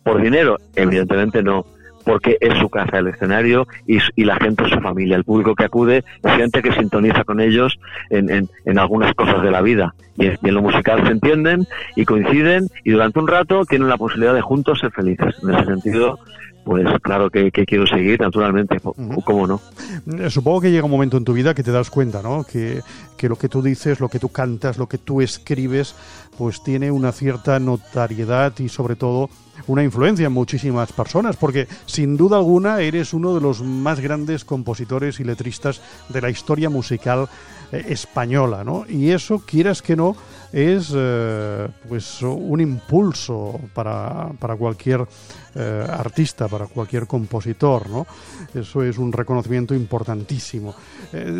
¿Por 0.05 0.23
dinero? 0.23 0.57
Evidentemente 0.77 1.43
no 1.43 1.65
porque 2.09 2.39
es 2.41 2.59
su 2.59 2.71
casa 2.71 3.01
el 3.01 3.09
escenario 3.09 3.69
y, 3.87 3.99
la 4.25 4.37
gente 4.37 4.67
su 4.67 4.81
familia, 4.81 5.15
el 5.15 5.25
público 5.25 5.55
que 5.55 5.65
acude 5.65 6.05
gente 6.25 6.63
que 6.63 6.73
sintoniza 6.73 7.23
con 7.25 7.39
ellos 7.39 7.79
en, 8.09 8.49
en, 8.65 8.79
algunas 8.79 9.13
cosas 9.13 9.43
de 9.43 9.51
la 9.51 9.61
vida. 9.61 9.95
Y, 10.17 10.29
en 10.29 10.55
lo 10.55 10.63
musical 10.63 11.05
se 11.07 11.13
entienden 11.13 11.67
y 11.97 12.07
coinciden 12.07 12.69
y 12.83 12.93
durante 12.93 13.19
un 13.19 13.29
rato 13.29 13.67
tienen 13.67 13.91
la 13.91 13.99
posibilidad 13.99 14.33
de 14.33 14.41
juntos 14.41 14.79
ser 14.79 14.91
felices. 14.91 15.35
En 15.43 15.55
ese 15.55 15.65
sentido, 15.67 16.19
pues 16.69 16.87
claro 17.01 17.31
que, 17.31 17.51
quiero 17.51 17.87
seguir, 17.87 18.21
naturalmente, 18.21 18.79
¿cómo 19.25 19.47
no? 19.47 19.59
Eh, 20.19 20.29
supongo 20.29 20.61
que 20.61 20.71
llega 20.71 20.85
un 20.85 20.91
momento 20.91 21.17
en 21.17 21.25
tu 21.25 21.33
vida 21.33 21.55
que 21.55 21.63
te 21.63 21.73
das 21.73 21.89
cuenta, 21.89 22.21
¿no? 22.21 22.45
Que, 22.45 22.83
que, 23.17 23.27
lo 23.27 23.37
que 23.37 23.49
tú 23.49 23.63
dices, 23.63 24.01
lo 24.01 24.11
que 24.11 24.19
tú 24.19 24.29
cantas, 24.29 24.77
lo 24.77 24.87
que 24.87 24.99
tú 24.99 25.23
escribes, 25.23 25.95
pues 26.37 26.63
tiene 26.63 26.91
una 26.91 27.11
cierta 27.13 27.59
notariedad 27.59 28.53
y 28.59 28.69
sobre 28.69 28.97
todo 28.97 29.31
una 29.67 29.83
influencia 29.83 30.27
en 30.27 30.33
muchísimas 30.33 30.93
personas, 30.93 31.37
porque 31.37 31.69
sin 31.87 32.19
duda 32.19 32.37
alguna 32.37 32.83
eres 32.83 33.15
uno 33.15 33.35
de 33.35 33.41
los 33.41 33.63
más 33.63 34.01
grandes 34.01 34.45
compositores 34.45 35.21
y 35.21 35.25
letristas 35.25 35.81
de 36.11 36.21
la 36.21 36.29
historia 36.29 36.69
musical 36.69 37.31
eh, 37.73 37.87
española, 37.89 38.63
¿no? 38.63 38.85
Y 38.87 39.11
eso, 39.11 39.43
quieras 39.47 39.81
que 39.81 39.97
no, 39.97 40.17
es 40.53 40.93
eh, 40.97 41.69
pues 41.89 42.23
un 42.23 42.61
impulso 42.61 43.61
para, 43.75 44.29
para 44.39 44.57
cualquier 44.57 45.07
eh, 45.55 45.87
artista, 45.89 46.49
para 46.49 46.67
cualquier 46.67 47.07
compositor, 47.07 47.89
¿no? 47.89 48.07
Eso 48.55 48.83
es 48.83 48.99
un 48.99 49.13
reconocimiento 49.13 49.75
importantísimo. 49.75 50.75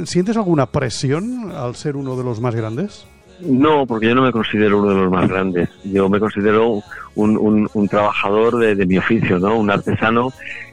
¿Sientes 0.05 0.37
alguna 0.37 0.67
presión 0.67 1.51
al 1.55 1.75
ser 1.75 1.97
uno 1.97 2.17
de 2.17 2.25
los 2.25 2.41
más 2.41 2.55
grandes? 2.55 3.07
No, 3.41 3.87
porque 3.87 4.09
yo 4.09 4.15
no 4.15 4.23
me 4.23 4.33
considero 4.33 4.81
uno 4.81 4.91
de 4.91 4.97
los 4.97 5.11
más 5.11 5.29
grandes. 5.29 5.69
Yo 5.85 6.09
me 6.09 6.21
considero 6.21 6.83
un, 7.15 7.69
un, 7.73 7.89
trabajador 7.89 8.59
de, 8.59 8.75
de, 8.75 8.87
mi 8.87 8.99
oficio, 8.99 9.39
¿no? 9.39 9.57
Un 9.57 9.71
artesano 9.71 10.33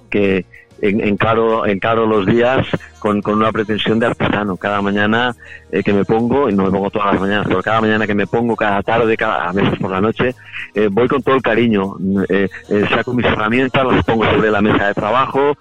que 0.09 0.45
encaro, 0.81 1.65
encaro 1.65 2.05
los 2.05 2.25
días 2.25 2.65
con, 2.99 3.21
con 3.21 3.35
una 3.35 3.51
pretensión 3.51 3.99
de 3.99 4.07
artesano. 4.07 4.57
Cada 4.57 4.81
mañana 4.81 5.35
eh, 5.71 5.83
que 5.83 5.93
me 5.93 6.05
pongo, 6.05 6.49
y 6.49 6.55
no 6.55 6.63
me 6.63 6.71
pongo 6.71 6.89
todas 6.89 7.13
las 7.13 7.21
mañanas, 7.21 7.45
pero 7.47 7.61
cada 7.61 7.81
mañana 7.81 8.07
que 8.07 8.15
me 8.15 8.27
pongo, 8.27 8.55
cada 8.55 8.81
tarde, 8.81 9.15
cada, 9.15 9.49
a 9.49 9.53
veces 9.53 9.77
por 9.79 9.91
la 9.91 10.01
noche, 10.01 10.33
eh, 10.73 10.89
voy 10.91 11.07
con 11.07 11.21
todo 11.21 11.35
el 11.35 11.41
cariño. 11.41 11.95
Eh, 12.29 12.49
saco 12.89 13.13
mis 13.13 13.25
herramientas, 13.25 13.85
las 13.85 14.03
pongo 14.03 14.25
sobre 14.25 14.51
la 14.51 14.61
mesa 14.61 14.87
de 14.87 14.93
trabajo, 14.93 15.57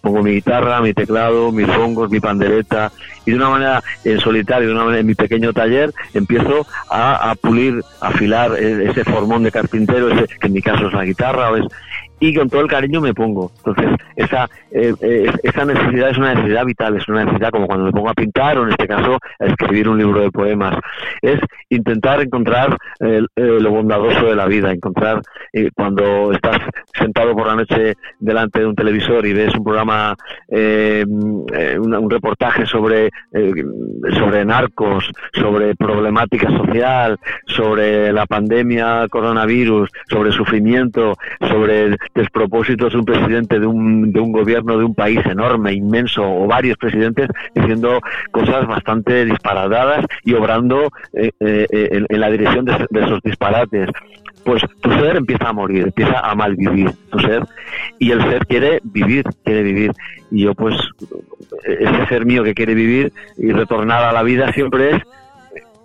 pongo 0.00 0.22
mi 0.22 0.32
guitarra, 0.32 0.80
mi 0.80 0.94
teclado, 0.94 1.52
mis 1.52 1.68
hongos, 1.68 2.10
mi 2.10 2.20
pandereta, 2.20 2.90
y 3.24 3.32
de 3.32 3.36
una 3.36 3.50
manera 3.50 3.82
en 4.04 4.20
solitario, 4.20 4.68
de 4.68 4.74
una 4.74 4.84
manera 4.84 5.00
en 5.00 5.06
mi 5.06 5.14
pequeño 5.14 5.52
taller, 5.52 5.92
empiezo 6.14 6.66
a, 6.90 7.30
a 7.30 7.34
pulir, 7.34 7.82
a 8.00 8.08
afilar 8.08 8.56
ese 8.58 9.04
formón 9.04 9.42
de 9.42 9.52
carpintero, 9.52 10.08
ese, 10.10 10.26
que 10.38 10.46
en 10.46 10.52
mi 10.52 10.62
caso 10.62 10.88
es 10.88 10.92
la 10.92 11.04
guitarra, 11.04 11.50
o 11.50 11.56
es, 11.56 11.66
y 12.20 12.34
con 12.34 12.48
todo 12.48 12.62
el 12.62 12.68
cariño 12.68 13.00
me 13.00 13.14
pongo. 13.14 13.50
Entonces, 13.58 13.96
esa, 14.16 14.48
eh, 14.70 14.92
eh, 15.00 15.32
esa 15.42 15.64
necesidad 15.64 16.10
es 16.10 16.18
una 16.18 16.34
necesidad 16.34 16.64
vital, 16.64 16.96
es 16.96 17.08
una 17.08 17.24
necesidad 17.24 17.50
como 17.50 17.66
cuando 17.66 17.86
me 17.86 17.92
pongo 17.92 18.08
a 18.08 18.14
pintar 18.14 18.58
o 18.58 18.64
en 18.64 18.70
este 18.70 18.88
caso 18.88 19.18
a 19.38 19.46
escribir 19.46 19.88
un 19.88 19.98
libro 19.98 20.20
de 20.20 20.30
poemas. 20.30 20.76
Es 21.22 21.38
intentar 21.68 22.20
encontrar 22.20 22.76
eh, 23.00 23.22
lo 23.36 23.70
bondadoso 23.70 24.26
de 24.26 24.36
la 24.36 24.46
vida, 24.46 24.72
encontrar 24.72 25.20
cuando 25.74 26.32
estás 26.32 26.58
sentado 26.94 27.34
por 27.34 27.46
la 27.46 27.56
noche 27.56 27.94
delante 28.20 28.60
de 28.60 28.66
un 28.66 28.74
televisor 28.74 29.26
y 29.26 29.32
ves 29.32 29.54
un 29.54 29.64
programa, 29.64 30.14
un, 30.48 31.46
un, 31.94 32.10
reportaje 32.10 32.66
sobre, 32.66 33.10
sobre 34.18 34.44
narcos, 34.44 35.10
sobre 35.32 35.74
problemática 35.74 36.48
social, 36.50 37.18
sobre 37.46 38.12
la 38.12 38.26
pandemia 38.26 39.06
coronavirus, 39.08 39.90
sobre 40.08 40.32
sufrimiento, 40.32 41.14
sobre 41.40 41.96
despropósitos 42.14 42.92
de 42.92 42.98
un 42.98 43.04
presidente 43.04 43.58
de 43.58 43.66
un, 43.66 44.12
de 44.12 44.20
un 44.20 44.32
gobierno 44.32 44.78
de 44.78 44.84
un 44.84 44.94
país 44.94 45.20
enorme, 45.26 45.72
inmenso, 45.72 46.22
o 46.22 46.46
varios 46.46 46.76
presidentes 46.76 47.28
diciendo 47.54 48.00
cosas 48.30 48.66
bastante 48.66 49.24
disparadadas 49.24 50.04
y 50.24 50.34
obrando 50.34 50.90
eh, 51.12 51.30
eh, 51.40 51.66
en, 52.08 52.20
la 52.20 52.30
dirección 52.30 52.64
de, 52.64 52.86
esos 53.00 53.20
disparates. 53.22 53.90
Pues 54.44 54.62
tu 54.80 54.90
ser 54.92 55.16
empieza 55.16 55.48
a 55.48 55.52
morir, 55.52 55.84
empieza 55.84 56.20
a 56.20 56.34
malvivir 56.34 56.90
tu 57.10 57.18
ser. 57.18 57.42
Y 57.98 58.12
el 58.12 58.22
ser 58.22 58.46
quiere 58.46 58.80
vivir, 58.82 59.24
quiere 59.44 59.62
vivir. 59.62 59.92
Y 60.30 60.44
yo 60.44 60.54
pues 60.54 60.76
ese 61.64 62.06
ser 62.06 62.24
mío 62.24 62.42
que 62.44 62.54
quiere 62.54 62.74
vivir 62.74 63.12
y 63.36 63.52
retornar 63.52 64.04
a 64.04 64.12
la 64.12 64.22
vida 64.22 64.52
siempre 64.52 64.96
es 64.96 65.02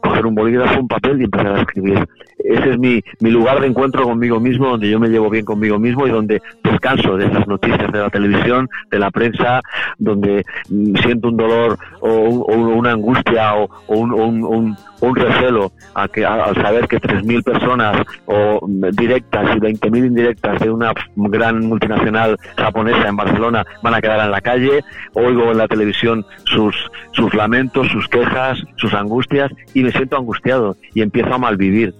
coger 0.03 0.25
un 0.25 0.35
bolígrafo, 0.35 0.81
un 0.81 0.87
papel 0.87 1.21
y 1.21 1.23
empezar 1.23 1.55
a 1.55 1.61
escribir. 1.61 2.07
ese 2.39 2.71
es 2.71 2.77
mi, 2.77 3.01
mi 3.21 3.31
lugar 3.31 3.61
de 3.61 3.67
encuentro 3.67 4.03
conmigo 4.03 4.39
mismo, 4.39 4.67
donde 4.67 4.89
yo 4.89 4.99
me 4.99 5.07
llevo 5.07 5.29
bien 5.29 5.45
conmigo 5.45 5.79
mismo 5.79 6.05
y 6.05 6.11
donde 6.11 6.41
descanso 6.61 7.15
de 7.15 7.27
esas 7.27 7.47
noticias 7.47 7.89
de 7.91 7.99
la 7.99 8.09
televisión, 8.09 8.69
de 8.91 8.99
la 8.99 9.09
prensa, 9.11 9.61
donde 9.97 10.43
mm, 10.69 10.95
siento 10.97 11.29
un 11.29 11.37
dolor 11.37 11.77
o, 12.01 12.09
una 12.09 12.91
angustia 12.91 13.55
o, 13.55 13.69
un, 13.87 14.75
recelo 15.11 15.71
a 15.93 16.07
que, 16.07 16.25
al 16.25 16.55
saber 16.55 16.87
que 16.87 16.97
3.000 16.97 17.43
personas 17.43 17.97
o 18.25 18.65
directas 18.91 19.55
y 19.55 19.59
20.000 19.59 20.07
indirectas 20.07 20.61
de 20.61 20.69
una 20.69 20.93
gran 21.15 21.67
multinacional 21.67 22.37
japonesa 22.57 23.07
en 23.07 23.15
Barcelona 23.17 23.65
van 23.81 23.93
a 23.95 24.01
quedar 24.01 24.19
en 24.21 24.31
la 24.31 24.41
calle, 24.41 24.83
oigo 25.13 25.51
en 25.51 25.57
la 25.57 25.67
televisión 25.67 26.25
sus, 26.45 26.75
sus 27.11 27.33
lamentos, 27.33 27.87
sus 27.89 28.07
quejas, 28.07 28.63
sus 28.77 28.93
angustias 28.93 29.51
y 29.73 29.83
me 29.83 29.91
siento 29.91 30.17
angustiado 30.17 30.77
y 30.93 31.01
empiezo 31.01 31.33
a 31.33 31.37
malvivir 31.37 31.93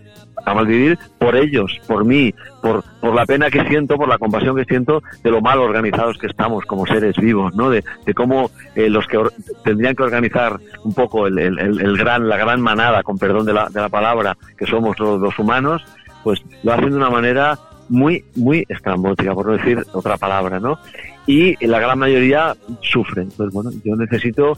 a 0.46 0.54
malvivir 0.54 0.98
por 1.18 1.36
ellos, 1.36 1.80
por 1.88 2.06
mí, 2.06 2.34
por, 2.62 2.84
por 3.00 3.14
la 3.14 3.26
pena 3.26 3.50
que 3.50 3.64
siento, 3.68 3.98
por 3.98 4.08
la 4.08 4.18
compasión 4.18 4.56
que 4.56 4.66
siento 4.66 5.02
de 5.24 5.32
lo 5.32 5.42
mal 5.42 5.60
organizados 5.60 6.18
que 6.18 6.28
estamos 6.28 6.66
como 6.66 6.86
seres 6.86 7.16
vivos, 7.18 7.54
¿no? 7.56 7.70
De, 7.70 7.84
de 8.06 8.14
cómo 8.14 8.52
eh, 8.76 8.90
los 8.90 9.08
que 9.08 9.20
tendrían 9.64 9.96
que 9.96 10.04
organizar 10.04 10.60
un 10.84 10.94
poco 10.94 11.28
el, 11.28 11.38
el, 11.40 11.60
el, 11.60 11.98
gran, 11.98 12.28
la 12.28 12.38
gran 12.38 12.62
manada, 12.62 13.04
con 13.04 13.18
perdón 13.18 13.46
de 13.46 13.54
la, 13.54 13.70
de 13.70 13.82
la 13.82 13.90
palabra, 13.90 14.38
que 14.58 14.66
somos 14.66 14.98
los, 15.00 15.20
los 15.20 15.38
humanos, 15.40 15.84
pues 16.24 16.42
lo 16.64 16.74
hacen 16.74 16.92
de 16.92 16.98
una 16.98 17.10
manera 17.10 17.58
muy, 17.90 18.24
muy 18.36 18.66
estrambótica, 18.70 19.34
por 19.34 19.48
no 19.48 19.54
decir 19.54 19.84
otra 19.94 20.18
palabra, 20.18 20.60
¿no? 20.60 20.80
Y 21.28 21.66
la 21.66 21.80
gran 21.80 22.00
mayoría 22.00 22.56
sufren. 22.82 23.26
Entonces, 23.26 23.54
bueno, 23.54 23.72
yo 23.84 23.96
necesito 23.96 24.58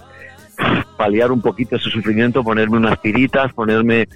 paliar 0.98 1.32
un 1.32 1.42
poquito 1.42 1.76
ese 1.76 1.90
sufrimiento, 1.90 2.44
ponerme 2.44 2.78
unas 2.78 3.02
tiritas, 3.02 3.54
ponerme 3.54 4.08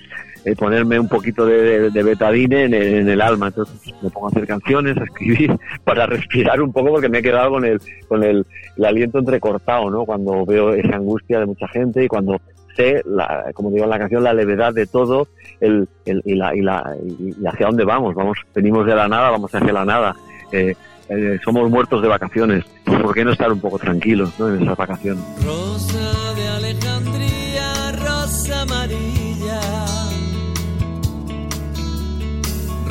eh, 0.45 0.55
ponerme 0.55 0.99
un 0.99 1.07
poquito 1.07 1.45
de, 1.45 1.89
betadine 1.89 2.65
en, 2.65 3.09
el 3.09 3.21
alma. 3.21 3.47
Entonces 3.47 3.93
me 4.01 4.09
pongo 4.09 4.27
a 4.27 4.29
hacer 4.29 4.47
canciones, 4.47 4.97
a 4.97 5.03
escribir, 5.03 5.57
para 5.83 6.05
respirar 6.05 6.61
un 6.61 6.71
poco 6.71 6.91
porque 6.91 7.09
me 7.09 7.19
he 7.19 7.23
quedado 7.23 7.51
con 7.51 7.65
el, 7.65 7.79
con 8.07 8.23
el, 8.23 8.45
aliento 8.83 9.19
entrecortado, 9.19 9.89
¿no? 9.89 10.05
Cuando 10.05 10.45
veo 10.45 10.73
esa 10.73 10.95
angustia 10.95 11.39
de 11.39 11.45
mucha 11.45 11.67
gente 11.67 12.03
y 12.03 12.07
cuando 12.07 12.39
sé, 12.75 13.01
la, 13.05 13.51
como 13.53 13.71
digo 13.71 13.83
en 13.83 13.89
la 13.89 13.99
canción, 13.99 14.23
la 14.23 14.33
levedad 14.33 14.73
de 14.73 14.87
todo 14.87 15.27
el, 15.59 15.87
y, 16.05 16.35
la, 16.35 16.55
y, 16.55 16.61
la, 16.61 16.95
y 17.03 17.45
hacia 17.45 17.67
dónde 17.67 17.83
vamos. 17.83 18.15
Vamos, 18.15 18.37
venimos 18.55 18.85
de 18.85 18.95
la 18.95 19.07
nada, 19.07 19.31
vamos 19.31 19.53
hacia 19.53 19.73
la 19.73 19.85
nada. 19.85 20.15
Eh, 20.51 20.75
eh, 21.09 21.39
somos 21.43 21.69
muertos 21.69 22.01
de 22.01 22.07
vacaciones. 22.07 22.63
¿Por 22.85 23.13
qué 23.13 23.25
no 23.25 23.31
estar 23.31 23.51
un 23.51 23.59
poco 23.59 23.79
tranquilos 23.79 24.31
¿no? 24.39 24.49
en 24.49 24.61
esas 24.61 24.77
vacaciones? 24.77 25.23
Rosa 25.43 26.33
de 26.35 26.47
Alejandría, 26.47 27.28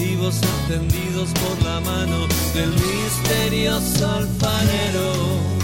vivos 0.00 0.40
encendidos 0.42 1.30
por 1.32 1.62
la 1.64 1.80
mano 1.80 2.26
del 2.54 2.70
misterioso 2.70 4.06
alfarero. 4.06 5.57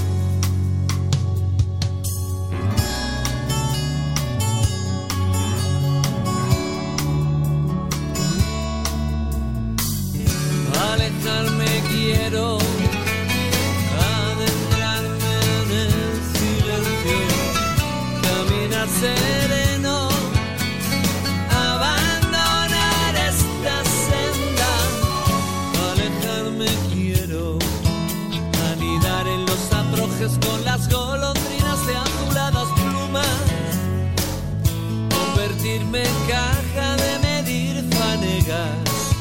En 35.82 36.14
caja 36.28 36.96
de 36.96 37.18
medir 37.18 37.84
fanegas, 37.94 39.14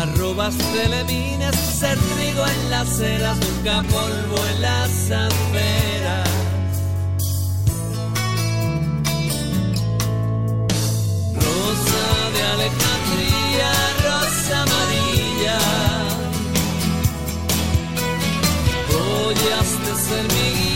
arrobas 0.00 0.56
telemines, 0.56 1.54
ser 1.54 1.96
trigo 1.98 2.44
en 2.46 2.70
las 2.70 3.00
eras, 3.00 3.38
nunca 3.38 3.82
polvo 3.82 4.46
en 4.54 4.62
las 4.62 4.90
aceras. 5.10 6.28
Rosa 11.34 12.06
de 12.34 12.42
Alejandría, 12.54 13.72
rosa 14.04 14.62
amarilla. 14.62 15.58
de 19.84 19.94
ser 19.94 20.24
mi 20.34 20.71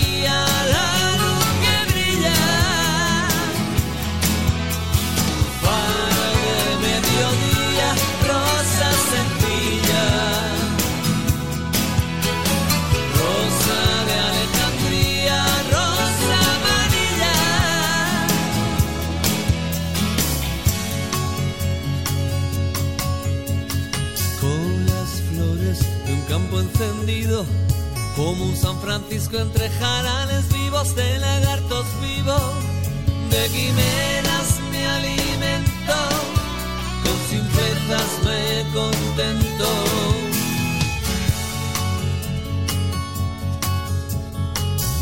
Entre 29.32 29.68
jarales 29.68 30.48
vivos 30.50 30.94
de 30.94 31.18
lagartos 31.18 31.84
vivos, 32.00 32.54
de 33.28 33.48
quimeras 33.48 34.60
me 34.70 34.86
alimento, 34.86 35.98
con 37.02 37.18
simplezas 37.28 38.10
me 38.24 38.72
contento. 38.72 39.68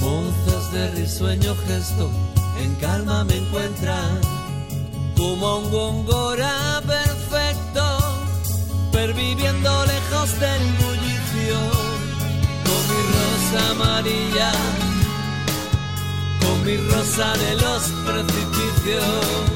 Monzas 0.00 0.72
de 0.72 0.90
risueño 0.92 1.54
gesto, 1.66 2.10
en 2.60 2.74
calma 2.76 3.24
me 3.24 3.36
encuentran, 3.36 3.83
rosa 16.76 17.32
de 17.36 17.54
los 17.56 17.82
precipicios. 18.04 19.53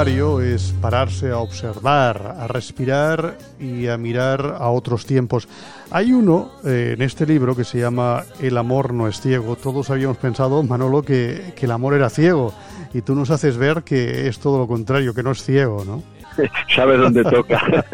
Es 0.00 0.72
pararse 0.80 1.28
a 1.28 1.38
observar, 1.38 2.34
a 2.38 2.46
respirar 2.46 3.36
y 3.58 3.86
a 3.86 3.98
mirar 3.98 4.56
a 4.58 4.70
otros 4.70 5.04
tiempos. 5.04 5.46
Hay 5.90 6.14
uno 6.14 6.52
eh, 6.64 6.94
en 6.94 7.02
este 7.02 7.26
libro 7.26 7.54
que 7.54 7.64
se 7.64 7.80
llama 7.80 8.24
El 8.40 8.56
amor 8.56 8.94
no 8.94 9.08
es 9.08 9.20
ciego. 9.20 9.56
Todos 9.56 9.90
habíamos 9.90 10.16
pensado, 10.16 10.62
Manolo, 10.62 11.02
que, 11.02 11.52
que 11.54 11.66
el 11.66 11.72
amor 11.72 11.92
era 11.92 12.08
ciego 12.08 12.54
y 12.94 13.02
tú 13.02 13.14
nos 13.14 13.30
haces 13.30 13.58
ver 13.58 13.82
que 13.82 14.26
es 14.26 14.38
todo 14.38 14.58
lo 14.58 14.66
contrario, 14.66 15.12
que 15.12 15.22
no 15.22 15.32
es 15.32 15.42
ciego, 15.42 15.84
¿no? 15.84 16.02
sabe 16.74 16.96
dónde 16.96 17.22
toca. 17.22 17.84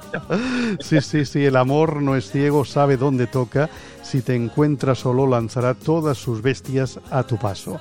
sí, 0.80 1.00
sí, 1.00 1.24
sí, 1.24 1.44
el 1.46 1.56
amor 1.56 2.02
no 2.02 2.16
es 2.16 2.30
ciego, 2.30 2.64
sabe 2.64 2.96
dónde 2.96 3.26
toca. 3.26 3.70
Si 4.14 4.22
te 4.22 4.36
encuentra 4.36 4.94
solo, 4.94 5.26
lanzará 5.26 5.74
todas 5.74 6.16
sus 6.16 6.40
bestias 6.40 7.00
a 7.10 7.24
tu 7.24 7.36
paso. 7.36 7.80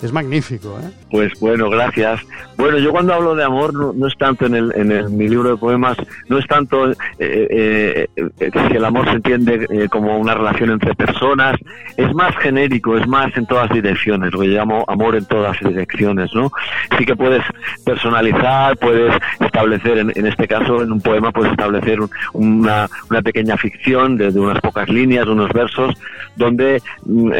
Es 0.00 0.12
magnífico, 0.12 0.78
¿eh? 0.82 0.90
Pues 1.10 1.32
bueno, 1.40 1.68
gracias. 1.68 2.20
Bueno, 2.56 2.78
yo 2.78 2.90
cuando 2.90 3.14
hablo 3.14 3.34
de 3.34 3.44
amor 3.44 3.74
no, 3.74 4.06
es 4.06 4.16
tanto 4.18 4.46
en, 4.46 4.54
el, 4.54 4.72
en 4.74 5.16
mi 5.16 5.28
libro 5.28 5.50
de 5.50 5.56
poemas, 5.56 5.96
no 6.28 6.38
es 6.38 6.46
tanto 6.46 6.90
eh, 6.90 6.96
eh, 7.18 8.06
eh, 8.16 8.50
si 8.68 8.76
el 8.76 8.84
amor 8.84 9.06
se 9.06 9.16
entiende 9.16 9.88
como 9.90 10.18
una 10.18 10.34
relación 10.34 10.70
entre 10.70 10.94
personas, 10.94 11.56
es 11.96 12.14
más 12.14 12.36
genérico, 12.36 12.98
es 12.98 13.06
más 13.06 13.34
en 13.36 13.46
todas 13.46 13.70
direcciones, 13.70 14.32
lo 14.32 14.40
que 14.40 14.48
llamo 14.48 14.84
amor 14.88 15.16
en 15.16 15.24
todas 15.24 15.58
direcciones, 15.60 16.34
¿no? 16.34 16.52
Sí 16.98 17.04
que 17.04 17.16
puedes 17.16 17.42
personalizar, 17.84 18.76
puedes 18.76 19.14
establecer, 19.40 19.98
en, 19.98 20.26
este 20.26 20.46
caso, 20.46 20.82
en 20.82 20.92
un 20.92 21.00
poema, 21.00 21.32
puedes 21.32 21.52
establecer 21.52 21.98
una, 22.32 22.88
una 23.10 23.22
pequeña 23.22 23.56
ficción 23.56 24.16
de, 24.16 24.28
unas 24.28 24.60
pocas 24.60 24.88
líneas, 24.88 25.26
unos 25.26 25.50
versos, 25.52 25.73
donde 26.36 26.82
mm, 27.04 27.30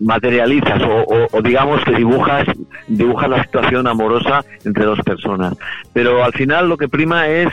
materializas 0.00 0.82
o, 0.84 1.42
digamos 1.42 1.82
que 1.84 1.92
dibujas, 1.92 2.46
dibujas 2.86 3.30
la 3.30 3.42
situación 3.42 3.86
amorosa 3.86 4.44
entre 4.64 4.84
dos 4.84 5.00
personas. 5.00 5.54
Pero 5.92 6.24
al 6.24 6.32
final 6.32 6.68
lo 6.68 6.76
que 6.76 6.88
prima 6.88 7.28
es 7.28 7.48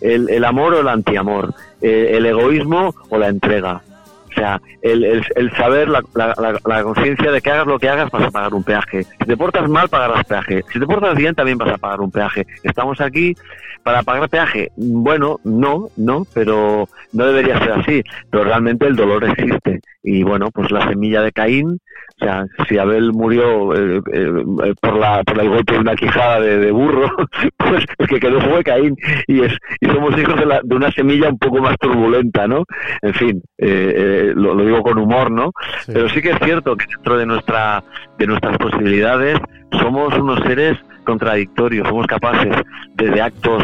el, 0.00 0.44
amor 0.44 0.74
o 0.74 0.80
el 0.80 0.88
antiamor, 0.88 1.54
eh, 1.82 2.12
el 2.14 2.26
egoísmo 2.26 2.94
o 3.08 3.18
la 3.18 3.28
entrega. 3.28 3.82
O 4.30 4.32
sea, 4.32 4.60
el, 4.82 5.04
el, 5.04 5.50
saber, 5.56 5.88
la, 5.88 6.02
la, 6.14 6.82
conciencia 6.82 7.32
de 7.32 7.40
que 7.40 7.50
hagas 7.50 7.66
lo 7.66 7.78
que 7.78 7.88
hagas 7.88 8.10
vas 8.10 8.22
a 8.22 8.30
pagar 8.30 8.54
un 8.54 8.62
peaje. 8.62 9.04
Si 9.04 9.26
te 9.26 9.36
portas 9.36 9.68
mal, 9.68 9.88
pagarás 9.88 10.24
peaje. 10.24 10.62
Si 10.72 10.78
te 10.78 10.86
portas 10.86 11.16
bien, 11.16 11.34
también 11.34 11.58
vas 11.58 11.72
a 11.72 11.78
pagar 11.78 12.00
un 12.00 12.10
peaje. 12.10 12.46
Estamos 12.62 13.00
aquí 13.00 13.34
para 13.82 14.02
pagar 14.02 14.28
peaje. 14.28 14.70
Bueno, 14.76 15.38
no, 15.44 15.88
no, 15.96 16.26
pero 16.32 16.88
no 17.12 17.26
debería 17.26 17.58
ser 17.58 17.72
así. 17.72 18.02
Pero 18.30 18.44
realmente 18.44 18.86
el 18.86 18.94
dolor 18.94 19.24
existe. 19.24 19.80
Y 20.02 20.22
bueno, 20.22 20.50
pues 20.52 20.70
la 20.70 20.88
semilla 20.88 21.22
de 21.22 21.32
Caín 21.32 21.78
o 22.20 22.24
sea, 22.24 22.44
si 22.68 22.76
Abel 22.76 23.12
murió 23.14 23.74
eh, 23.74 24.02
eh, 24.12 24.74
por, 24.80 24.98
la, 24.98 25.22
por 25.24 25.40
el 25.40 25.48
golpe 25.48 25.72
de 25.72 25.78
una 25.78 25.94
quijada 25.94 26.40
de, 26.40 26.70
burro, 26.70 27.08
pues 27.56 27.84
el 27.96 28.08
que 28.08 28.20
quedó 28.20 28.40
fue 28.42 28.62
Caín 28.62 28.94
y, 29.26 29.40
es, 29.40 29.56
y 29.80 29.86
somos 29.86 30.18
hijos 30.18 30.38
de, 30.38 30.44
la, 30.44 30.60
de 30.62 30.76
una 30.76 30.90
semilla 30.92 31.30
un 31.30 31.38
poco 31.38 31.60
más 31.60 31.76
turbulenta, 31.78 32.46
¿no? 32.46 32.64
En 33.00 33.14
fin, 33.14 33.42
eh, 33.56 34.32
lo, 34.34 34.54
digo 34.56 34.82
con 34.82 34.98
humor, 34.98 35.30
¿no? 35.30 35.52
Pero 35.86 36.10
sí 36.10 36.20
que 36.20 36.30
es 36.30 36.38
cierto 36.44 36.76
que 36.76 36.84
dentro 36.94 37.16
de, 37.16 37.24
nuestra, 37.24 37.82
de 38.18 38.26
nuestras 38.26 38.58
posibilidades 38.58 39.38
somos 39.80 40.12
unos 40.18 40.40
seres 40.40 40.76
contradictorios, 41.04 41.88
somos 41.88 42.06
capaces 42.06 42.54
de, 42.96 43.22
actos 43.22 43.62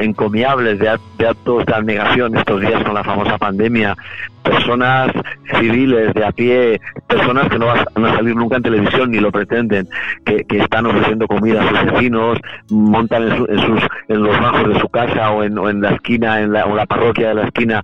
encomiables, 0.00 0.78
de, 0.78 0.88
actos 0.88 1.66
de 1.66 1.74
abnegación 1.74 2.36
estos 2.36 2.60
días 2.60 2.82
con 2.84 2.94
la 2.94 3.04
famosa 3.04 3.38
pandemia, 3.38 3.96
personas 4.42 5.12
civiles 5.58 6.12
de 6.14 6.24
a 6.24 6.32
pie, 6.32 6.80
personas 7.06 7.48
que 7.48 7.58
no 7.58 7.66
van 7.66 8.04
a 8.04 8.16
salir 8.16 8.34
nunca 8.34 8.56
en 8.56 8.62
televisión 8.62 9.10
ni 9.10 9.18
lo 9.18 9.30
pretenden, 9.30 9.88
que, 10.24 10.44
están 10.50 10.86
ofreciendo 10.86 11.26
comida 11.26 11.62
a 11.62 11.68
sus 11.68 11.92
vecinos, 11.92 12.38
montan 12.70 13.24
en, 13.24 13.60
sus, 13.60 13.82
en 14.08 14.22
los 14.22 14.40
bajos 14.40 14.68
de 14.68 14.80
su 14.80 14.88
casa 14.88 15.30
o 15.30 15.42
en, 15.42 15.58
en 15.58 15.80
la 15.80 15.90
esquina, 15.90 16.40
en 16.40 16.52
la, 16.52 16.66
o 16.66 16.74
la 16.74 16.86
parroquia 16.86 17.28
de 17.28 17.34
la 17.34 17.44
esquina, 17.44 17.82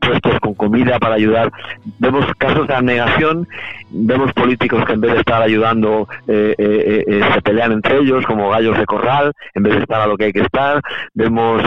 puestos 0.00 0.40
con 0.40 0.54
comida 0.54 0.98
para 0.98 1.14
ayudar. 1.14 1.52
Vemos 1.98 2.24
casos 2.38 2.66
de 2.66 2.74
abnegación, 2.74 3.46
vemos 3.90 4.32
políticos 4.32 4.84
que 4.86 4.92
en 4.92 5.00
vez 5.00 5.12
de 5.12 5.18
estar 5.18 5.42
ayudando 5.42 6.08
eh, 6.26 6.54
eh, 6.58 7.04
eh, 7.06 7.20
se 7.32 7.42
pelean 7.42 7.72
entre 7.72 7.98
ellos 7.98 8.24
como 8.26 8.50
gallos 8.50 8.76
de 8.78 8.86
corral, 8.86 9.32
en 9.54 9.62
vez 9.62 9.74
de 9.74 9.80
estar 9.80 10.00
a 10.00 10.06
lo 10.06 10.16
que 10.16 10.24
hay 10.24 10.32
que 10.32 10.40
estar. 10.40 10.80
Vemos 11.24 11.62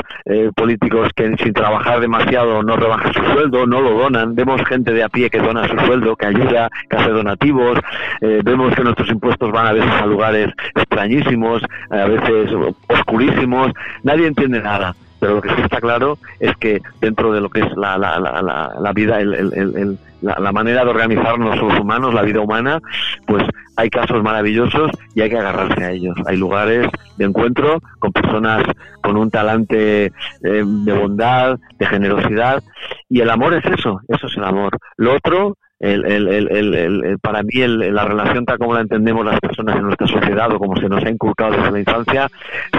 políticos 0.56 1.10
que 1.16 1.36
sin 1.38 1.54
trabajar 1.54 2.00
demasiado 2.00 2.62
no 2.62 2.76
rebajan 2.76 3.14
su 3.14 3.24
sueldo, 3.34 3.66
no 3.66 3.82
lo 3.82 3.98
donan. 3.98 4.36
Vemos 4.36 4.62
gente 4.68 4.94
de 4.94 5.04
a 5.04 5.10
pie 5.10 5.30
que 5.30 5.40
dona 5.40 5.68
su 5.68 5.78
sueldo, 5.80 6.16
que 6.16 6.28
ayuda, 6.28 6.70
que 6.90 6.98
hace 6.98 7.10
donativos, 7.10 7.80
eh, 8.22 8.42
vemos 8.44 8.76
que 8.76 8.84
nuestros 8.84 9.10
impuestos 9.10 9.52
van 9.52 9.68
a 9.68 9.74
veces 9.74 9.92
a 9.92 10.06
lugares 10.06 10.54
extrañísimos, 10.76 11.62
a 11.90 12.06
veces 12.06 12.52
oscurísimos, 12.88 13.72
nadie 14.04 14.28
entiende 14.28 14.62
nada 14.62 14.96
pero 15.20 15.36
lo 15.36 15.42
que 15.42 15.50
sí 15.50 15.62
está 15.62 15.80
claro 15.80 16.18
es 16.40 16.56
que 16.58 16.82
dentro 17.02 17.32
de 17.32 17.42
lo 17.42 17.50
que 17.50 17.62
es 17.62 17.78
la, 17.78 17.98
la, 17.98 18.20
la, 18.20 18.76
la 18.80 18.94
vida, 18.94 19.20
el, 19.20 19.34
el, 19.34 19.98
la, 20.22 20.52
manera 20.52 20.84
de 20.84 20.90
organizarnos 20.90 21.58
los 21.60 21.80
humanos, 21.80 22.14
la 22.14 22.22
vida 22.22 22.42
humana, 22.42 22.80
pues 23.26 23.44
hay 23.76 23.90
casos 23.90 24.24
maravillosos 24.24 24.92
y 25.16 25.22
hay 25.22 25.30
que 25.30 25.38
agarrarse 25.38 25.84
a 25.84 25.92
ellos. 25.92 26.16
Hay 26.26 26.38
lugares 26.38 26.88
de 27.18 27.26
encuentro 27.26 27.80
con 28.00 28.12
personas 28.12 28.64
con 29.02 29.18
un 29.18 29.30
talante 29.30 30.06
eh, 30.06 30.12
de 30.42 30.94
bondad, 30.94 31.58
de 31.78 31.86
generosidad, 31.86 32.64
y 33.10 33.22
el 33.22 33.30
amor 33.30 33.54
es 33.54 33.66
eso, 33.66 34.02
eso 34.08 34.28
es 34.28 34.38
el 34.38 34.44
amor. 34.44 34.78
Lo 34.98 35.16
otro 35.16 35.58
el, 35.80 36.06
el, 36.06 36.28
el, 36.28 36.74
el, 36.74 37.20
para 37.20 37.44
mí 37.44 37.54
la 37.68 38.04
relación 38.04 38.46
tal 38.46 38.58
como 38.58 38.74
la 38.74 38.82
entendemos 38.82 39.24
las 39.24 39.40
personas 39.40 39.76
en 39.76 39.84
nuestra 39.84 40.08
sociedad 40.08 40.52
o 40.52 40.58
como 40.58 40.76
se 40.78 40.90
nos 40.90 41.04
ha 41.04 41.10
inculcado 41.10 41.52
desde 41.52 41.72
la 41.72 41.80
infancia, 41.80 42.28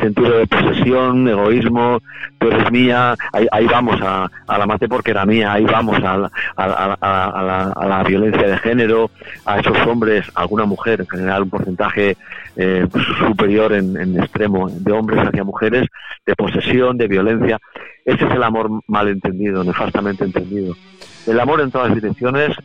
sentido 0.01 0.39
de 0.39 0.47
posesión, 0.47 1.29
egoísmo, 1.29 2.01
tú 2.39 2.49
eres 2.49 2.71
mía, 2.73 3.15
ahí, 3.33 3.67
vamos 3.67 4.01
a, 4.03 4.29
a, 4.47 4.59
la 4.59 4.67
mate 4.67 4.89
porque 4.89 5.13
era 5.13 5.25
mía, 5.25 5.53
ahí 5.53 5.65
vamos 5.65 5.97
a, 6.03 6.29
a, 6.57 6.97
a, 7.01 7.43
la, 7.43 7.73
a, 7.77 7.87
la, 7.87 8.03
violencia 8.03 8.49
de 8.49 8.59
género, 8.59 9.11
a 9.45 9.61
esos 9.61 9.79
hombres, 9.87 10.27
alguna 10.35 10.65
mujer, 10.65 11.01
en 11.01 11.09
general 11.09 11.45
un 11.45 11.51
porcentaje 11.51 12.17
eh, 12.57 12.87
superior 13.21 13.73
en, 13.75 14.19
extremo 14.19 14.69
de 14.69 14.93
hombres 14.93 15.25
hacia 15.25 15.45
mujeres, 15.45 15.87
de 16.27 16.35
posesión, 16.35 16.99
de 16.99 17.07
violencia. 17.07 17.59
Ese 18.05 18.25
es 18.25 18.35
el 18.35 18.43
amor 18.43 18.69
mal 18.89 19.07
entendido, 19.09 19.63
nefastamente 19.63 20.25
entendido. 20.25 20.75
El 21.27 21.39
amor 21.39 21.61
en 21.61 21.71
todas 21.71 21.95
direcciones 21.95 22.57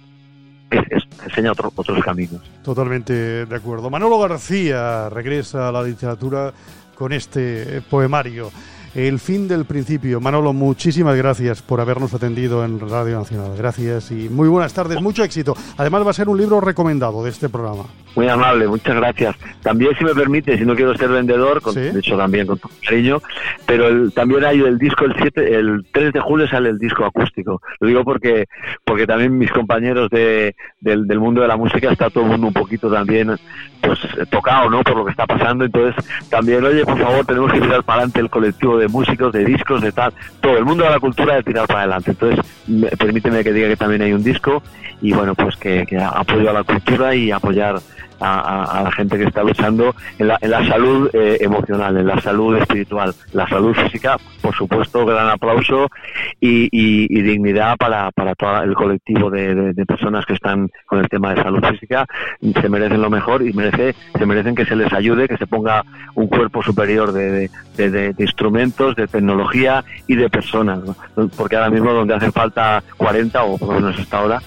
enseña 1.25 1.51
otros 1.51 2.03
caminos. 2.03 2.41
Totalmente 2.63 3.45
de 3.45 3.55
acuerdo. 3.55 3.89
Manolo 3.89 4.19
García 4.19 5.09
regresa 5.09 5.69
a 5.69 5.71
la 5.71 5.83
literatura 5.83 6.53
con 6.95 7.13
este 7.13 7.81
poemario. 7.89 8.51
El 8.95 9.19
fin 9.19 9.47
del 9.47 9.65
principio. 9.65 10.21
Manolo, 10.21 10.53
muchísimas 10.53 11.17
gracias 11.17 11.63
por 11.63 11.81
habernos 11.81 12.13
atendido 12.13 12.63
en 12.63 12.79
Radio 12.79 13.17
Nacional. 13.17 13.53
Gracias 13.57 14.11
y 14.11 14.29
muy 14.29 14.47
buenas 14.47 14.71
tardes, 14.71 15.01
mucho 15.01 15.23
éxito. 15.23 15.55
Además 15.77 16.05
va 16.05 16.11
a 16.11 16.13
ser 16.13 16.29
un 16.29 16.37
libro 16.37 16.61
recomendado 16.61 17.23
de 17.23 17.31
este 17.31 17.49
programa. 17.49 17.85
Muy 18.15 18.27
amable, 18.27 18.67
muchas 18.67 18.95
gracias. 18.95 19.35
También, 19.63 19.97
si 19.97 20.03
me 20.03 20.13
permite, 20.13 20.59
si 20.59 20.63
no 20.63 20.75
quiero 20.75 20.95
ser 20.95 21.09
vendedor, 21.09 21.63
de 21.73 21.99
hecho 21.99 22.15
también 22.15 22.45
con 22.45 22.59
tu 22.59 22.69
cariño, 22.87 23.19
pero 23.65 24.11
también 24.11 24.45
hay 24.45 24.59
el 24.59 24.77
disco, 24.77 25.05
el 25.05 25.15
7, 25.19 25.55
el 25.55 25.85
3 25.91 26.13
de 26.13 26.19
julio 26.19 26.47
sale 26.47 26.69
el 26.69 26.77
disco 26.77 27.03
acústico. 27.03 27.63
Lo 27.79 27.87
digo 27.87 28.03
porque 28.03 28.45
porque 28.85 29.07
también 29.07 29.35
mis 29.39 29.51
compañeros 29.51 30.11
de, 30.11 30.55
del, 30.79 31.07
del 31.07 31.19
mundo 31.19 31.41
de 31.41 31.47
la 31.47 31.57
música 31.57 31.91
está 31.91 32.11
todo 32.11 32.25
el 32.25 32.29
mundo 32.29 32.47
un 32.47 32.53
poquito 32.53 32.91
también 32.91 33.35
pues 33.81 33.99
tocado, 34.29 34.69
¿no? 34.69 34.81
Por 34.81 34.97
lo 34.97 35.05
que 35.05 35.11
está 35.11 35.25
pasando. 35.25 35.65
Entonces, 35.65 36.05
también, 36.29 36.63
oye, 36.63 36.85
por 36.85 36.97
favor, 36.97 37.25
tenemos 37.25 37.51
que 37.51 37.59
tirar 37.59 37.83
para 37.83 37.99
adelante 37.99 38.19
el 38.21 38.29
colectivo 38.29 38.77
de 38.77 38.82
músicos, 38.87 39.31
de 39.33 39.45
discos, 39.45 39.81
de 39.81 39.91
tal. 39.91 40.13
Todo 40.41 40.57
el 40.57 40.65
mundo 40.65 40.83
de 40.83 40.89
la 40.89 40.99
cultura 40.99 41.35
de 41.35 41.43
tirar 41.43 41.67
para 41.67 41.81
adelante. 41.81 42.11
Entonces, 42.11 42.45
permíteme 42.97 43.43
que 43.43 43.53
diga 43.53 43.67
que 43.67 43.77
también 43.77 44.01
hay 44.01 44.13
un 44.13 44.23
disco 44.23 44.61
y, 45.01 45.13
bueno, 45.13 45.35
pues 45.35 45.55
que, 45.57 45.85
que 45.85 45.97
apoyo 45.97 46.49
a 46.49 46.53
la 46.53 46.63
cultura 46.63 47.15
y 47.15 47.31
apoyar 47.31 47.79
a, 48.23 48.81
la 48.83 48.91
gente 48.91 49.17
que 49.17 49.25
está 49.25 49.43
luchando 49.43 49.95
en 50.17 50.27
la, 50.27 50.37
en 50.41 50.51
la 50.51 50.65
salud 50.67 51.09
eh, 51.13 51.37
emocional, 51.41 51.97
en 51.97 52.07
la 52.07 52.19
salud 52.21 52.57
espiritual, 52.57 53.13
la 53.33 53.47
salud 53.47 53.73
física, 53.73 54.17
por 54.41 54.55
supuesto, 54.55 55.05
gran 55.05 55.29
aplauso 55.29 55.89
y, 56.39 56.69
y, 56.71 57.21
dignidad 57.21 57.77
para, 57.77 58.11
para 58.11 58.35
todo 58.35 58.61
el 58.63 58.73
colectivo 58.73 59.29
de, 59.29 59.73
personas 59.87 60.25
que 60.25 60.33
están 60.33 60.69
con 60.85 60.99
el 60.99 61.09
tema 61.09 61.33
de 61.33 61.43
salud 61.43 61.63
física, 61.65 62.05
se 62.41 62.69
merecen 62.69 63.01
lo 63.01 63.09
mejor 63.09 63.45
y 63.45 63.53
merece, 63.53 63.95
se 64.17 64.25
merecen 64.25 64.55
que 64.55 64.65
se 64.65 64.75
les 64.75 64.91
ayude, 64.93 65.27
que 65.27 65.37
se 65.37 65.47
ponga 65.47 65.83
un 66.15 66.27
cuerpo 66.27 66.63
superior 66.63 67.11
de, 67.11 67.49
de 67.75 68.15
instrumentos, 68.17 68.95
de 68.95 69.07
tecnología 69.07 69.83
y 70.07 70.15
de 70.15 70.29
personas, 70.29 70.79
porque 71.37 71.55
ahora 71.55 71.69
mismo 71.69 71.93
donde 71.93 72.15
hace 72.15 72.31
falta 72.31 72.83
40 72.97 73.43
o 73.43 73.57
por 73.57 73.69
lo 73.69 73.75
menos 73.75 73.99
hasta 73.99 74.17
ahora 74.17 74.41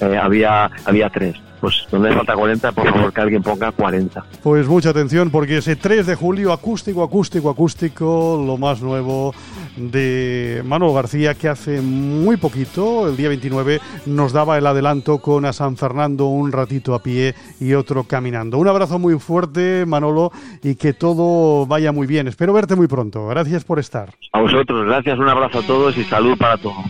eh, 0.00 0.18
había, 0.20 0.70
había 0.84 1.10
tres. 1.10 1.36
Pues 1.60 1.86
donde 1.90 2.12
falta 2.12 2.34
40, 2.34 2.72
por 2.72 2.90
favor 2.90 3.12
que 3.12 3.20
alguien 3.20 3.42
ponga 3.42 3.72
40. 3.72 4.24
Pues 4.42 4.68
mucha 4.68 4.90
atención 4.90 5.30
porque 5.30 5.58
ese 5.58 5.74
3 5.74 6.06
de 6.06 6.14
julio, 6.14 6.52
acústico, 6.52 7.02
acústico, 7.02 7.48
acústico, 7.48 8.42
lo 8.44 8.58
más 8.58 8.82
nuevo 8.82 9.34
de 9.76 10.62
Manuel 10.64 10.94
García, 10.94 11.34
que 11.34 11.48
hace 11.48 11.80
muy 11.80 12.36
poquito, 12.36 13.08
el 13.08 13.16
día 13.16 13.28
29, 13.28 13.80
nos 14.06 14.32
daba 14.32 14.58
el 14.58 14.66
adelanto 14.66 15.18
con 15.18 15.46
a 15.46 15.52
San 15.52 15.76
Fernando 15.76 16.26
un 16.26 16.52
ratito 16.52 16.94
a 16.94 17.02
pie 17.02 17.34
y 17.58 17.72
otro 17.72 18.04
caminando. 18.04 18.58
Un 18.58 18.68
abrazo 18.68 18.98
muy 18.98 19.18
fuerte, 19.18 19.84
Manolo, 19.86 20.32
y 20.62 20.74
que 20.74 20.92
todo 20.92 21.66
vaya 21.66 21.90
muy 21.90 22.06
bien. 22.06 22.28
Espero 22.28 22.52
verte 22.52 22.76
muy 22.76 22.86
pronto. 22.86 23.28
Gracias 23.28 23.64
por 23.64 23.78
estar. 23.78 24.10
A 24.32 24.40
vosotros, 24.40 24.84
gracias, 24.84 25.18
un 25.18 25.28
abrazo 25.28 25.60
a 25.60 25.62
todos 25.62 25.96
y 25.96 26.04
salud 26.04 26.36
para 26.38 26.58
todos. 26.58 26.84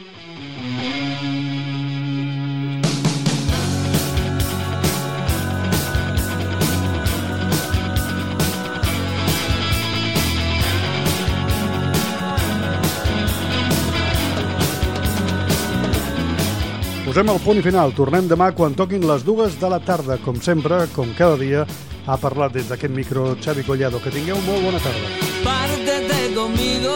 Posem 17.17 17.33
el 17.33 17.39
punt 17.41 17.57
i 17.57 17.63
final. 17.65 17.95
Tornem 17.97 18.27
demà 18.29 18.51
quan 18.53 18.75
toquin 18.77 19.07
les 19.09 19.23
dues 19.25 19.55
de 19.57 19.69
la 19.73 19.79
tarda. 19.81 20.19
Com 20.21 20.37
sempre, 20.45 20.83
com 20.93 21.15
cada 21.17 21.39
dia, 21.41 21.63
ha 22.05 22.17
parlat 22.21 22.53
des 22.53 22.67
d'aquest 22.69 22.93
micro 22.93 23.23
Xavi 23.41 23.63
Collado. 23.65 24.03
Que 24.05 24.13
tingueu 24.13 24.37
molt 24.45 24.61
bona 24.67 24.83
tarda. 24.85 25.09
Pártete 25.41 26.19
conmigo 26.35 26.93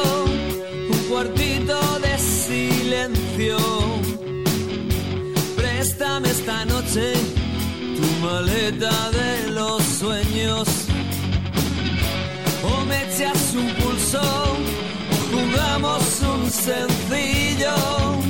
un 0.93 1.01
cuartito 1.09 1.79
de 2.05 2.12
silencio 2.18 3.57
Préstame 5.57 6.29
esta 6.29 6.66
noche 6.66 7.14
tu 7.97 8.07
maleta 8.21 8.93
de 9.16 9.53
los 9.57 9.83
sueños 9.83 10.68
O 12.61 12.85
me 12.85 13.05
echas 13.09 13.55
un 13.57 13.73
pulso 13.81 14.21
o 14.21 15.16
jugamos 15.33 16.05
un 16.21 16.51
sencillo 16.51 18.30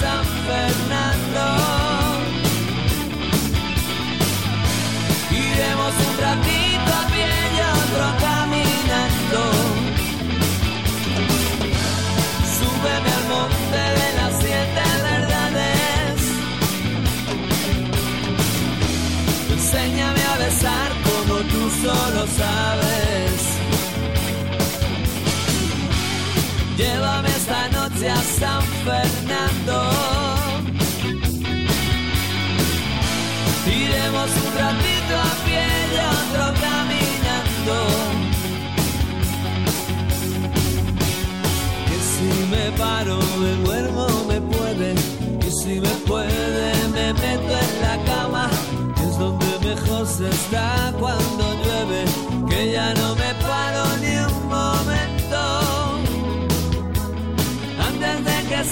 San 0.00 0.24
Fernando. 0.46 1.29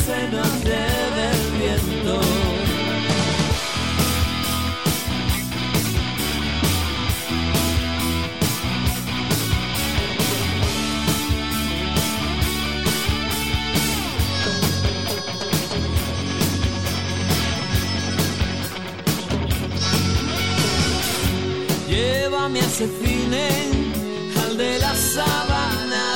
Se 0.08 0.28
nos 0.30 0.64
lleve 0.64 1.30
el 1.32 1.58
viento. 1.58 2.47
A 22.48 22.60
ese 22.60 22.88
cine, 23.02 23.48
al 24.42 24.56
de 24.56 24.78
la 24.78 24.94
sábana 24.94 26.07